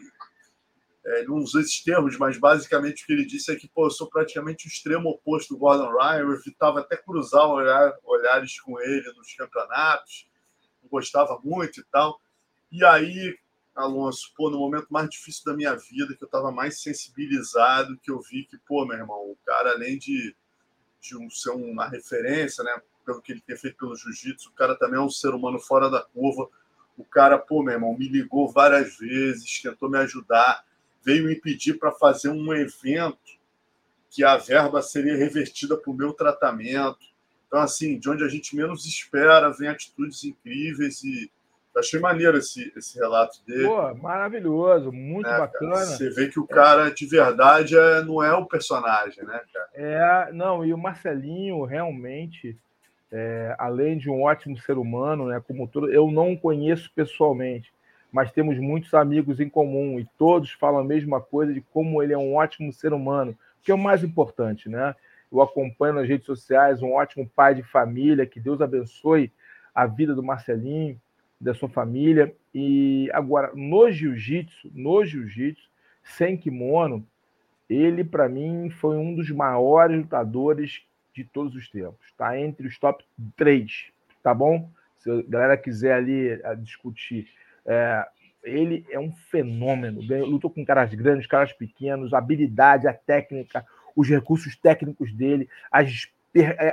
[1.05, 3.91] é, não usou esses termos, mas basicamente o que ele disse é que pô, eu
[3.91, 8.79] sou praticamente o extremo oposto do Gordon Ryan, eu evitava até cruzar olhar, olhares com
[8.79, 10.27] ele nos campeonatos,
[10.81, 12.19] não gostava muito e tal.
[12.71, 13.37] E aí,
[13.75, 18.09] Alonso, pô, no momento mais difícil da minha vida, que eu estava mais sensibilizado, que
[18.09, 20.33] eu vi que, pô, meu irmão, o cara, além de,
[21.01, 24.75] de um, ser uma referência, né, pelo que ele tem feito pelo jiu-jitsu, o cara
[24.75, 26.49] também é um ser humano fora da curva.
[26.97, 30.65] O cara, pô, meu irmão, me ligou várias vezes, tentou me ajudar,
[31.03, 33.35] veio me pedir para fazer um evento
[34.09, 37.05] que a verba seria revertida para o meu tratamento.
[37.47, 41.29] Então, assim, de onde a gente menos espera, vem atitudes incríveis e
[41.77, 43.67] achei maneiro esse, esse relato dele.
[43.67, 45.73] Pô, maravilhoso, muito é, bacana.
[45.73, 49.69] Cara, você vê que o cara de verdade é, não é o personagem, né, cara?
[49.73, 52.57] É, não, e o Marcelinho realmente,
[53.11, 57.73] é, além de um ótimo ser humano, né, como todo, eu não o conheço pessoalmente,
[58.11, 62.13] mas temos muitos amigos em comum e todos falam a mesma coisa de como ele
[62.13, 64.95] é um ótimo ser humano, que é o mais importante, né?
[65.31, 69.31] Eu acompanho nas redes sociais, um ótimo pai de família, que Deus abençoe
[69.73, 70.97] a vida do Marcelinho,
[71.39, 72.33] da sua família.
[72.53, 75.69] E agora, no jiu-jitsu, no jiu-jitsu,
[76.03, 77.05] sem kimono,
[77.69, 80.83] ele, para mim, foi um dos maiores lutadores
[81.13, 82.05] de todos os tempos.
[82.05, 83.03] Está entre os top
[83.35, 84.69] 3, tá bom?
[84.97, 87.27] Se a galera quiser ali discutir
[87.65, 88.05] é,
[88.43, 90.01] ele é um fenômeno.
[90.25, 93.65] Lutou com caras grandes, caras pequenos, habilidade, a técnica,
[93.95, 96.07] os recursos técnicos dele, as,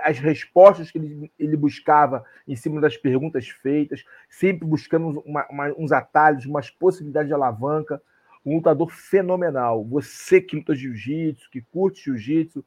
[0.02, 5.68] as respostas que ele, ele buscava em cima das perguntas feitas, sempre buscando uma, uma,
[5.78, 8.02] uns atalhos, umas possibilidades de alavanca.
[8.44, 9.84] Um lutador fenomenal.
[9.84, 12.64] Você que luta jiu-jitsu, que curte jiu-jitsu,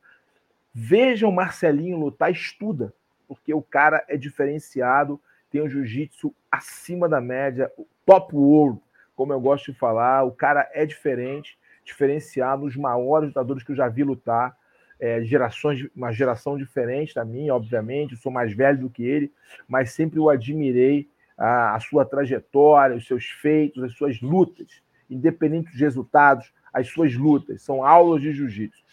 [0.74, 2.94] veja o Marcelinho lutar, estuda,
[3.28, 5.20] porque o cara é diferenciado,
[5.52, 7.70] tem um jiu-jitsu acima da média,
[8.06, 8.80] top world,
[9.16, 10.24] como eu gosto de falar.
[10.24, 14.56] O cara é diferente, diferenciado, os maiores lutadores que eu já vi lutar.
[15.00, 19.32] É, gerações, uma geração diferente da minha, obviamente, eu sou mais velho do que ele,
[19.68, 25.72] mas sempre o admirei a, a sua trajetória, os seus feitos, as suas lutas, independente
[25.72, 28.84] dos resultados, as suas lutas, são aulas de jiu-jitsu.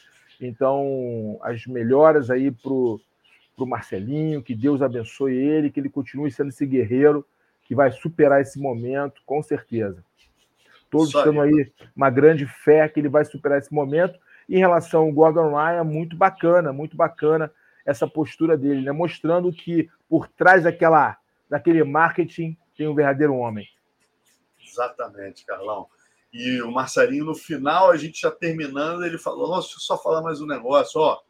[0.40, 3.00] Então, as melhoras aí pro,
[3.56, 7.24] pro Marcelinho, que Deus abençoe ele, que ele continue sendo esse guerreiro
[7.62, 10.04] que vai superar esse momento, com certeza.
[10.90, 14.18] Todos temos aí uma grande fé que ele vai superar esse momento.
[14.48, 17.52] Em relação ao Gordon Ryan, muito bacana, muito bacana
[17.84, 18.92] essa postura dele, né?
[18.92, 21.16] mostrando que por trás daquela,
[21.48, 23.66] daquele marketing tem um verdadeiro homem.
[24.64, 25.88] Exatamente, Carlão.
[26.32, 29.98] E o Marcelinho, no final, a gente já terminando, ele falou: Nossa, deixa eu só
[29.98, 31.20] falar mais um negócio, ó.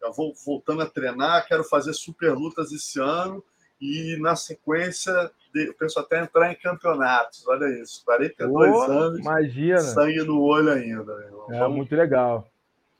[0.00, 3.44] Eu vou voltando a treinar, quero fazer super lutas esse ano
[3.82, 5.10] e na sequência
[5.52, 7.44] eu penso até entrar em campeonatos.
[7.48, 9.80] Olha isso, 42 oh, anos, imagina.
[9.80, 11.12] sangue no olho ainda.
[11.50, 12.48] É vamos, muito legal.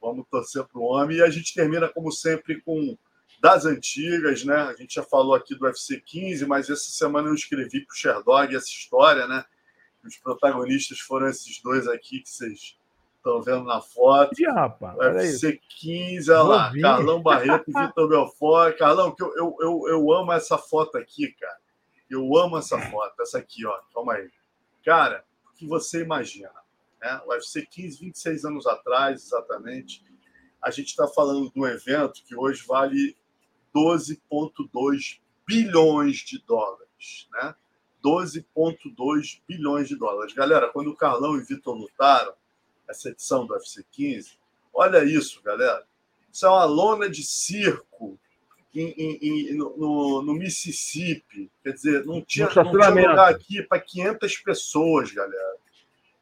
[0.00, 1.18] Vamos torcer para o homem.
[1.18, 2.98] E a gente termina, como sempre, com
[3.40, 4.56] das antigas, né?
[4.56, 7.96] A gente já falou aqui do UFC 15, mas essa semana eu escrevi para o
[7.96, 9.44] Sherdog essa história, né?
[10.04, 12.76] Os protagonistas foram esses dois aqui que vocês
[13.22, 14.32] Estão vendo na foto.
[14.36, 16.72] E, rapaz, UFC 15, olha lá.
[16.80, 18.76] Carlão Barreto e Vitor Belfort.
[18.76, 21.56] Carlão, que eu, eu, eu, eu amo essa foto aqui, cara.
[22.10, 23.22] Eu amo essa foto.
[23.22, 23.78] Essa aqui, ó.
[23.94, 24.28] Calma aí.
[24.84, 26.50] Cara, o que você imagina?
[27.00, 27.20] Né?
[27.24, 30.04] O UFC 15, 26 anos atrás, exatamente.
[30.60, 33.16] A gente está falando de um evento que hoje vale
[33.72, 37.54] 12,2 bilhões de dólares, né?
[38.04, 40.34] 12,2 bilhões de dólares.
[40.34, 42.34] Galera, quando o Carlão e Vitor lutaram,
[42.92, 44.32] essa edição do UFC 15.
[44.72, 45.84] Olha isso, galera.
[46.32, 48.18] Isso é uma lona de circo
[48.74, 51.50] em, em, em, no, no, Mississippi.
[51.62, 55.56] Quer dizer, não tinha, não tinha lugar aqui para 500 pessoas, galera.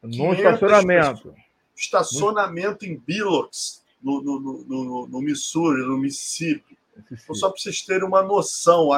[0.01, 1.15] No estacionamento.
[1.15, 1.35] Pessoas.
[1.75, 6.77] Estacionamento em Bilox, no, no, no, no, Missouri, no Mississippi.
[7.11, 8.89] Então, só para vocês terem uma noção.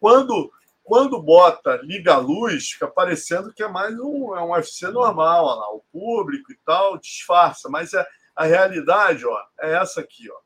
[0.00, 0.52] Quando
[0.86, 5.44] quando bota, liga a luz, fica parecendo que é mais um, é um UFC normal,
[5.44, 8.06] ó lá, o público e tal, disfarça, mas é,
[8.36, 10.36] a realidade ó, é essa aqui, ó,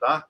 [0.00, 0.26] tá?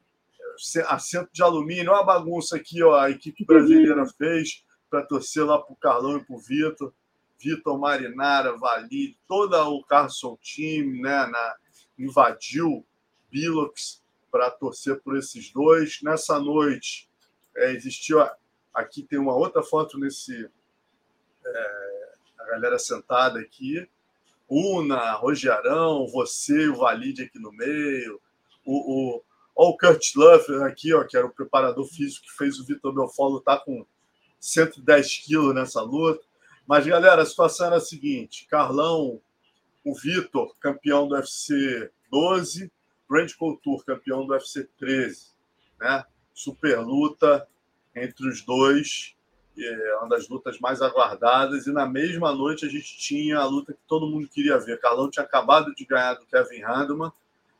[0.88, 5.60] Assento de alumínio, olha a bagunça aqui, ó, a equipe brasileira fez para torcer lá
[5.60, 6.92] para o Carlão e para o Vitor.
[7.38, 11.56] Vitor Marinara, Vali, toda o Carson Team, né, na,
[11.96, 12.84] invadiu
[13.30, 16.00] Bilox para torcer por esses dois.
[16.02, 17.08] Nessa noite
[17.56, 18.20] é, existiu
[18.72, 20.48] Aqui tem uma outra foto nesse.
[21.44, 23.88] É, a galera sentada aqui.
[24.48, 28.20] Una, Rogerão, você, o Valide aqui no meio.
[28.64, 29.22] O, o,
[29.56, 32.94] ó, o Kurt Luffer aqui, ó, que era o preparador físico que fez o Vitor
[32.94, 33.86] Belfort lutar com
[34.38, 36.22] 110 quilos nessa luta.
[36.66, 39.20] Mas, galera, a situação era a seguinte: Carlão
[39.84, 42.70] o Vitor, campeão do UFC 12,
[43.10, 45.32] Randy Couture, campeão do UFC 13.
[45.80, 46.04] Né?
[46.32, 47.46] Super luta
[47.95, 49.14] entre os dois,
[49.59, 51.66] é uma das lutas mais aguardadas.
[51.66, 54.80] E na mesma noite a gente tinha a luta que todo mundo queria ver.
[54.80, 57.12] Carlão tinha acabado de ganhar do Kevin Handelman.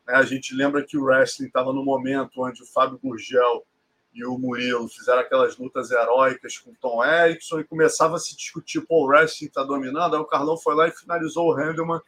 [0.07, 0.15] Né?
[0.15, 3.65] A gente lembra que o wrestling estava no momento onde o Fábio Gurgel
[4.13, 8.81] e o Murilo fizeram aquelas lutas heróicas com Tom Erickson e começava a se discutir,
[8.81, 10.15] pô, o wrestling está dominando.
[10.15, 11.99] Aí o Carlão foi lá e finalizou o Handelman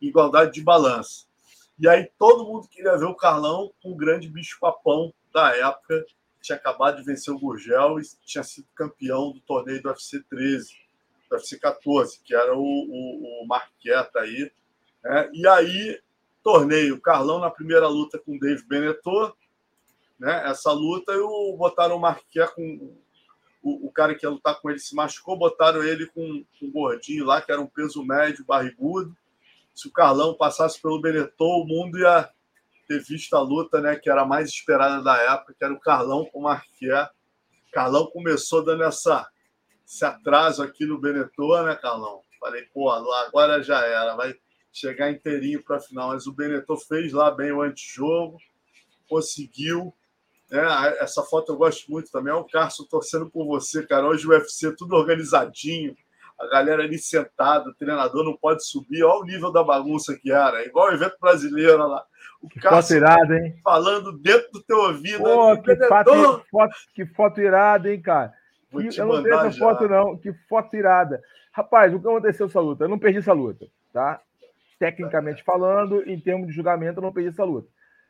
[0.00, 1.26] em igualdade de balança.
[1.78, 6.04] E aí todo mundo queria ver o Carlão com o grande bicho-papão da época,
[6.40, 10.74] tinha acabado de vencer o Gurgel e tinha sido campeão do torneio do UFC 13,
[11.28, 14.50] do UFC 14, que era o, o, o Marqueta aí.
[15.04, 15.30] Né?
[15.32, 16.00] E aí,
[16.42, 19.34] torneio, Carlão na primeira luta com o Dave Benetot,
[20.18, 20.48] né?
[20.48, 22.94] essa luta, e botaram o Marquet com
[23.62, 26.70] o, o, cara que ia lutar com ele se machucou, botaram ele com, com um
[26.70, 29.14] gordinho lá, que era um peso médio, barrigudo.
[29.74, 32.30] Se o Carlão passasse pelo Benetton, o mundo ia
[32.90, 36.24] ter visto a luta, né, que era mais esperada da época, que era o Carlão
[36.24, 37.08] com o Marquet.
[37.70, 39.28] Carlão começou dando essa,
[39.86, 42.22] esse atraso aqui no Benetton, né, Carlão?
[42.40, 44.34] Falei, pô, agora já era, vai
[44.72, 46.08] chegar inteirinho para a final.
[46.08, 48.38] Mas o Benetton fez lá bem o antijogo,
[49.08, 49.94] conseguiu
[50.50, 52.32] é, essa foto eu gosto muito também.
[52.32, 54.08] É o Carson torcendo por você, cara.
[54.08, 55.96] Hoje o UFC tudo organizadinho.
[56.40, 59.04] A galera ali sentada, o treinador não pode subir.
[59.04, 60.64] Olha o nível da bagunça que era.
[60.64, 62.02] Igual o evento brasileiro lá.
[62.40, 63.54] O que Carson irado, hein?
[63.62, 65.22] falando dentro do teu ouvido.
[65.22, 68.32] Pô, que, foto, foto, que foto irada, hein, cara?
[68.70, 69.58] Que, eu não tenho essa já.
[69.58, 70.16] foto, não.
[70.16, 71.22] Que foto irada.
[71.52, 72.84] Rapaz, o que aconteceu essa luta?
[72.84, 74.20] Eu não perdi essa luta, tá?
[74.78, 77.68] Tecnicamente falando, em termos de julgamento, eu não perdi essa luta.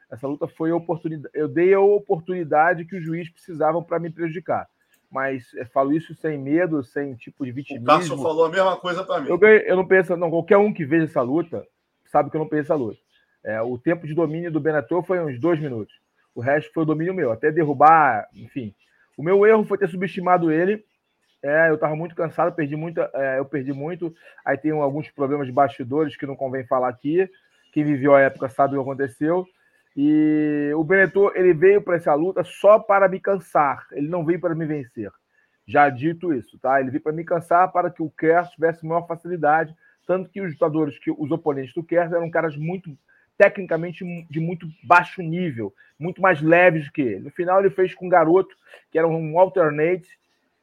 [0.08, 1.34] Essa luta foi a oportunidade.
[1.34, 4.68] Eu dei a oportunidade que o juiz precisava para me prejudicar.
[5.10, 7.84] Mas falo isso sem medo, sem tipo de vitimismo.
[7.84, 9.28] O Cássio falou a mesma coisa para mim.
[9.28, 10.30] Eu, eu não penso, não.
[10.30, 11.66] Qualquer um que veja essa luta
[12.06, 12.98] sabe que eu não penso essa luta.
[13.42, 15.94] É, o tempo de domínio do Benator foi uns dois minutos.
[16.34, 18.72] O resto foi o domínio meu, até derrubar, enfim.
[19.16, 20.84] O meu erro foi ter subestimado ele.
[21.42, 24.14] É, eu estava muito cansado, perdi muito, é, eu perdi muito.
[24.44, 27.28] Aí tem alguns problemas de bastidores que não convém falar aqui.
[27.72, 29.46] Quem viveu a época sabe o que aconteceu.
[30.02, 34.40] E o Benetor ele veio para essa luta só para me cansar, ele não veio
[34.40, 35.12] para me vencer.
[35.66, 36.80] Já dito isso, tá?
[36.80, 39.76] Ele veio para me cansar para que o Kerr tivesse maior facilidade,
[40.06, 42.96] tanto que os lutadores, que os oponentes do Kerr eram caras muito
[43.36, 47.24] tecnicamente de muito baixo nível, muito mais leves que ele.
[47.24, 48.56] No final ele fez com um garoto
[48.90, 50.08] que era um alternate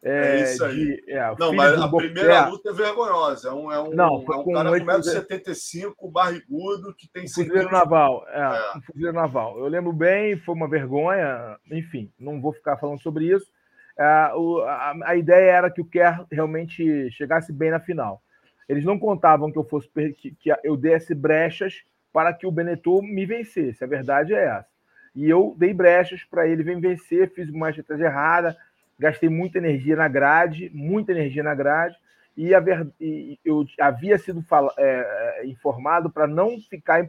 [0.07, 0.75] é, é isso aí.
[0.75, 3.49] De, é, não, mas a primeira luta é vergonhosa.
[3.49, 8.25] É um, é um, não, é um cara com 1,75m, barrigudo, que tem fuzileiro naval.
[8.29, 8.77] É, é.
[8.77, 9.59] Um fuzileiro naval.
[9.59, 11.57] Eu lembro bem, foi uma vergonha.
[11.71, 13.51] Enfim, não vou ficar falando sobre isso.
[13.97, 18.21] É, o, a, a, ideia era que o Kerr realmente chegasse bem na final.
[18.69, 21.83] Eles não contavam que eu fosse que, que eu desse brechas
[22.13, 23.83] para que o Benetton me vencesse.
[23.83, 24.77] A verdade é essa.
[25.15, 28.55] E eu dei brechas para ele vir vencer, fiz uma estratégia errada,
[28.99, 31.95] gastei muita energia na grade, muita energia na grade,
[32.37, 34.45] e, eu havia sido
[34.77, 37.07] é, é informado para não ficar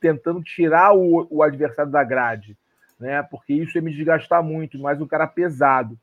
[0.00, 2.56] tentando tirar o, adversário da grade,
[2.98, 3.22] né?
[3.22, 5.98] Porque isso ia me desgastar muito, mais um cara pesado.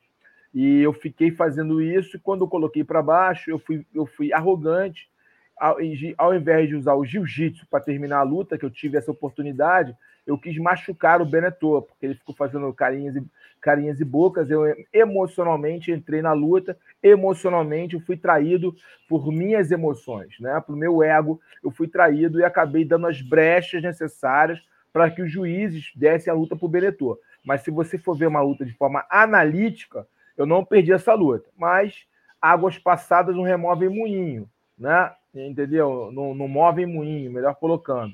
[0.54, 4.32] E eu fiquei fazendo isso, e quando eu coloquei para baixo, eu fui, eu fui
[4.32, 5.10] arrogante.
[5.58, 5.78] Ao,
[6.18, 9.96] ao invés de usar o jiu-jitsu para terminar a luta, que eu tive essa oportunidade,
[10.26, 13.24] eu quis machucar o Benetor, porque ele ficou fazendo carinhas e,
[13.60, 14.50] carinhas e bocas.
[14.50, 18.76] Eu emocionalmente entrei na luta, emocionalmente eu fui traído
[19.08, 20.62] por minhas emoções, né?
[20.66, 24.62] Por meu ego, eu fui traído e acabei dando as brechas necessárias
[24.94, 27.20] para que os juízes dessem a luta para o Benetor.
[27.44, 31.50] Mas se você for ver uma luta de forma analítica, eu não perdi essa luta.
[31.58, 32.06] Mas
[32.42, 35.12] águas passadas não removem moinho, né?
[35.34, 36.12] Entendeu?
[36.12, 38.14] Não, não movem moinho, melhor colocando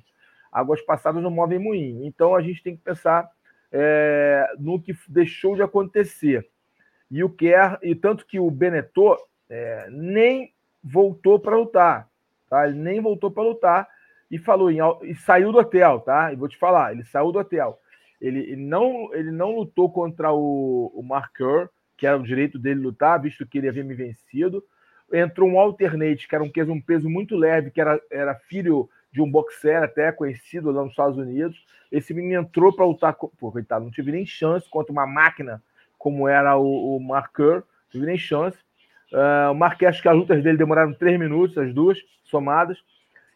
[0.51, 2.05] águas passadas não movem moinho.
[2.05, 3.29] Então a gente tem que pensar
[3.71, 6.47] é, no que deixou de acontecer.
[7.09, 9.15] E o Kerr, e tanto que o Benetton
[9.49, 10.53] é, nem
[10.83, 12.07] voltou para lutar,
[12.49, 12.67] tá?
[12.67, 13.87] Ele nem voltou para lutar
[14.29, 16.31] e falou em, e saiu do hotel, tá?
[16.31, 17.79] E vou te falar, ele saiu do hotel.
[18.21, 21.03] Ele, ele não, ele não lutou contra o, o
[21.97, 24.63] que era o direito dele lutar, visto que ele havia me vencido.
[25.11, 28.89] Entrou um alternate, que era um peso, um peso muito leve, que era, era filho
[29.11, 31.65] de um boxer até conhecido lá nos Estados Unidos.
[31.91, 33.13] Esse menino entrou para lutar.
[33.15, 35.61] Pô, coitado, não tive nem chance contra uma máquina
[35.99, 38.57] como era o, o Marker, não tive nem chance.
[39.11, 42.77] Uh, o Marquez, acho que as lutas dele demoraram três minutos, as duas somadas.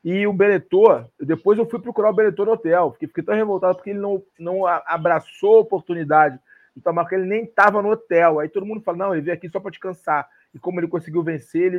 [0.03, 3.75] E o Benetor, depois eu fui procurar o Benetor no hotel, porque fiquei tão revoltado
[3.75, 6.39] porque ele não, não abraçou a oportunidade
[6.75, 8.39] Então, Marquez ele nem estava no hotel.
[8.39, 10.27] Aí todo mundo fala: não, ele veio aqui só para descansar.
[10.53, 11.73] E como ele conseguiu vencer,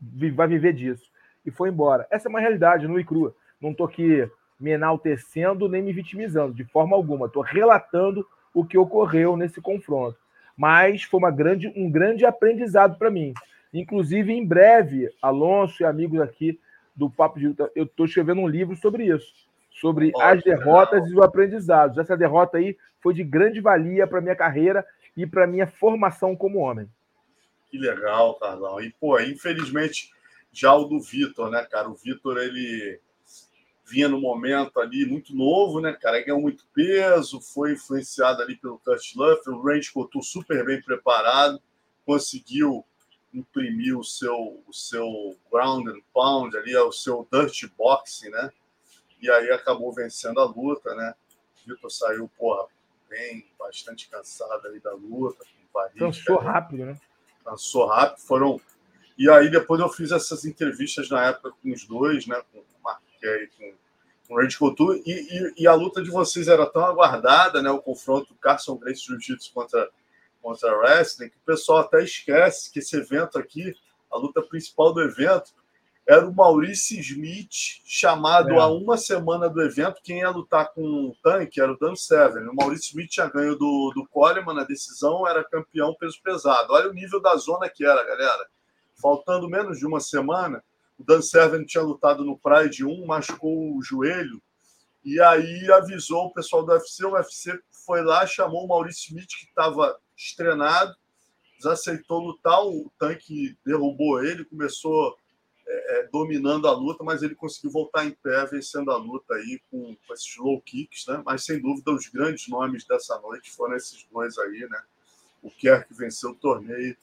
[0.00, 1.10] ele vai viver disso.
[1.44, 2.06] e foi embora.
[2.10, 3.34] Essa é uma realidade, nua e crua.
[3.60, 4.28] Não estou aqui
[4.60, 7.26] me enaltecendo nem me vitimizando, de forma alguma.
[7.26, 10.16] Estou relatando o que ocorreu nesse confronto.
[10.56, 13.34] Mas foi uma grande, um grande aprendizado para mim.
[13.74, 16.60] Inclusive, em breve, Alonso e amigos aqui
[16.94, 19.32] do Papo de Luta, eu estou escrevendo um livro sobre isso,
[19.70, 21.98] sobre as derrotas e os aprendizados.
[21.98, 24.84] Essa derrota aí foi de grande valia para minha carreira
[25.16, 26.86] e para minha formação como homem.
[27.72, 28.82] Que legal, Carlão.
[28.82, 30.12] E, pô, infelizmente,
[30.52, 31.88] já o do Vitor, né, cara?
[31.88, 33.00] O Vitor, ele
[33.86, 36.22] vinha no momento ali muito novo, né, cara?
[36.22, 41.62] Ganhou muito peso, foi influenciado ali pelo Kurt Luff, o Range Couture super bem preparado,
[42.04, 42.84] conseguiu
[43.32, 48.52] imprimir o seu, o seu ground and pound ali, o seu dirty boxing, né?
[49.18, 51.14] E aí acabou vencendo a luta, né?
[51.64, 52.66] O Vitor saiu, porra,
[53.08, 55.42] bem, bastante cansado ali da luta.
[55.98, 57.00] Cansou rápido, né?
[57.44, 58.20] Cansou rápido.
[58.20, 58.60] Foram.
[59.18, 62.40] E aí depois eu fiz essas entrevistas na época com os dois, né?
[62.52, 63.72] Com o Marquei com,
[64.26, 65.02] com o Randy Couture.
[65.04, 67.70] E, e, e, a luta de vocês era tão aguardada, né?
[67.70, 69.90] O confronto Carson Grace Jiu-Jitsu contra,
[70.40, 73.74] contra Wrestling, que o pessoal até esquece que esse evento aqui,
[74.10, 75.52] a luta principal do evento,
[76.06, 78.58] era o Maurice Smith, chamado é.
[78.58, 80.00] a uma semana do evento.
[80.02, 82.48] Quem ia lutar com o tanque era o Dan Severn.
[82.48, 86.72] O Maurice Smith tinha ganho do, do Coleman na decisão, era campeão peso pesado.
[86.72, 88.46] Olha o nível da zona que era, galera.
[89.00, 90.62] Faltando menos de uma semana,
[90.98, 94.42] o Dan Severn tinha lutado no Pride 1, machucou o joelho,
[95.04, 97.04] e aí avisou o pessoal do UFC.
[97.04, 100.94] O UFC foi lá, chamou o Maurice Smith, que estava estrenado,
[101.64, 102.60] aceitou lutar.
[102.64, 105.16] O tanque derrubou ele, começou
[105.92, 109.94] é, dominando a luta, mas ele conseguiu voltar em pé, vencendo a luta aí com,
[109.94, 111.22] com esses low kicks, né?
[111.24, 114.82] Mas sem dúvida os grandes nomes dessa noite foram esses dois aí, né?
[115.42, 116.96] O Kerr que venceu o torneio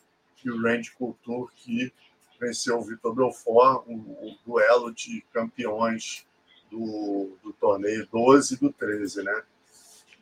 [0.43, 1.93] e o Randy Couture que
[2.39, 6.25] venceu o Vitor Belfort, o, o, duelo de campeões
[6.71, 9.43] do, do torneio 12 e do 13, né?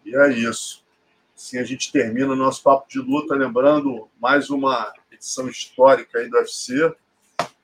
[0.04, 0.84] E é isso.
[1.34, 6.30] Assim a gente termina o nosso papo de luta, lembrando mais uma edição histórica aí
[6.30, 6.94] do UFC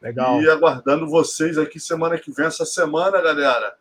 [0.04, 0.41] Legal.
[0.41, 2.45] E aguardando vocês aqui semana que vem.
[2.45, 3.74] Essa semana, galera,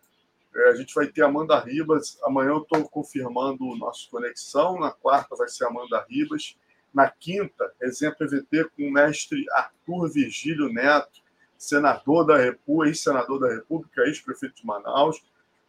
[0.55, 2.17] é, a gente vai ter Amanda Ribas.
[2.23, 4.79] Amanhã eu estou confirmando o nosso conexão.
[4.79, 6.57] Na quarta vai ser Amanda Ribas.
[6.95, 11.23] Na quinta, exemplo PVT com o mestre Arthur Virgílio Neto,
[11.59, 15.21] senador da República, ex-senador da República, ex-prefeito de Manaus.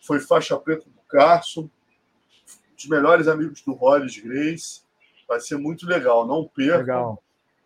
[0.01, 1.67] Foi faixa preta do Carso,
[2.75, 4.83] dos melhores amigos do Hollis Grace.
[5.27, 6.77] Vai ser muito legal, não perca.
[6.77, 7.22] Legal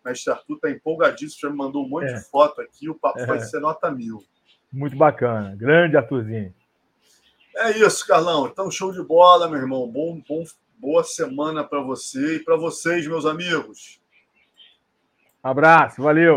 [0.08, 2.14] mestre Arthur está empolgadíssimo, já me mandou um monte é.
[2.14, 3.26] de foto aqui, o papo é.
[3.26, 4.24] vai ser nota mil.
[4.72, 5.56] Muito bacana.
[5.56, 6.54] Grande Arthurzinho.
[7.56, 8.48] É isso, Carlão.
[8.48, 9.88] Então, show de bola, meu irmão.
[9.88, 10.44] Bom, bom,
[10.78, 14.00] boa semana para você e para vocês, meus amigos.
[15.42, 16.36] abraço, valeu.